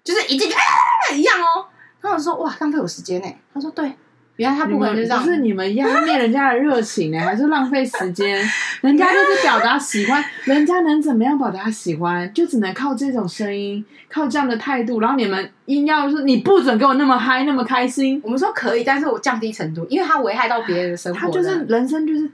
[0.04, 1.68] 就是一进去、啊、一样哦。
[2.02, 3.28] 然后我说哇，浪费我时间呢。
[3.54, 3.94] 他说对，
[4.36, 5.24] 原来他不会就这样。
[5.24, 8.44] 是你们压灭人家的热情呢， 还是浪费时间？
[8.82, 12.34] 人家就是表达喜欢，人家能怎么样表达喜欢？
[12.34, 15.00] 就只能靠这种声音，靠这样的态度。
[15.00, 18.20] 然后你们硬要说你不准给我那么嗨，那么开心。
[18.24, 21.20] 我们说可以，但是我降低程度，因为他危害到别人的生活。
[21.20, 22.30] 他就是人生，就是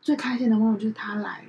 [0.00, 1.44] 最开心的 moment，就是他来了。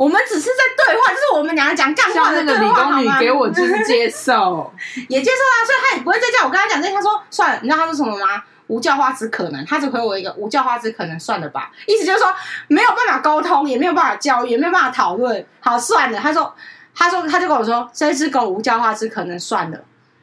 [0.00, 4.72] 我们只是在对话，就是我们两个讲干话的对话，理工女给我就是接受，
[5.10, 6.94] 也接受啊，所以他也不会再叫我跟他讲这些。
[6.94, 8.42] 他说算了，你知道他说什么吗？
[8.68, 11.70] 无教化之可能，他只回我一个无教化之可能，算了吧。
[11.86, 12.34] 意思就是说
[12.68, 15.44] 没有办法沟通，也没有办法教育，也没有办法讨论。
[15.60, 16.18] 好，算了。
[16.18, 16.54] 他说，
[16.94, 19.78] 他说，他就跟我说，这只狗无教化之可能，算了。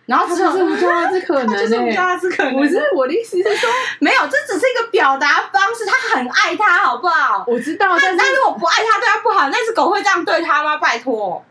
[0.07, 5.85] 然后他说：“无教化之 可能，就是无教化之可能。”不是我的意思是说， 没有，这只是一个表达方式。
[5.85, 7.43] 他很爱他，好不好？
[7.45, 10.77] 我知道，但是如果不爱他，对他不好，那只狗会这样对他吗？
[10.77, 11.45] 拜托，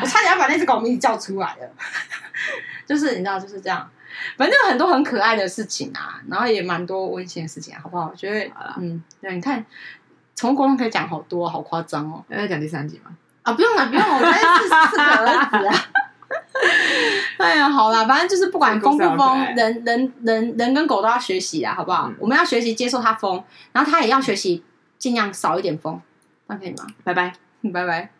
[0.00, 1.68] 我差点要把那只狗名字叫出来了。
[2.86, 3.90] 就是你知道，就是这样。
[4.38, 8.08] 反正有很多很可爱的事情啊，然后也蛮多温馨的事情，啊好不好？
[8.12, 9.64] 我觉得，嗯，对，你看，
[10.36, 12.24] 宠物沟通可以讲好多，好夸张哦。
[12.28, 13.10] 要讲第三集吗？
[13.42, 15.84] 啊，不用了，不用了，我们四四个儿子啊。
[17.38, 22.08] 哎呀，好啦，反正就是不管疯不疯，人人人人跟狗都要学习啊，好不好？
[22.08, 23.42] 嗯、我们要学习接受它疯，
[23.72, 24.62] 然后它也要学习
[24.98, 26.00] 尽量少一点疯，
[26.46, 26.86] 那可以吗？
[27.02, 27.32] 拜拜，
[27.72, 28.10] 拜拜。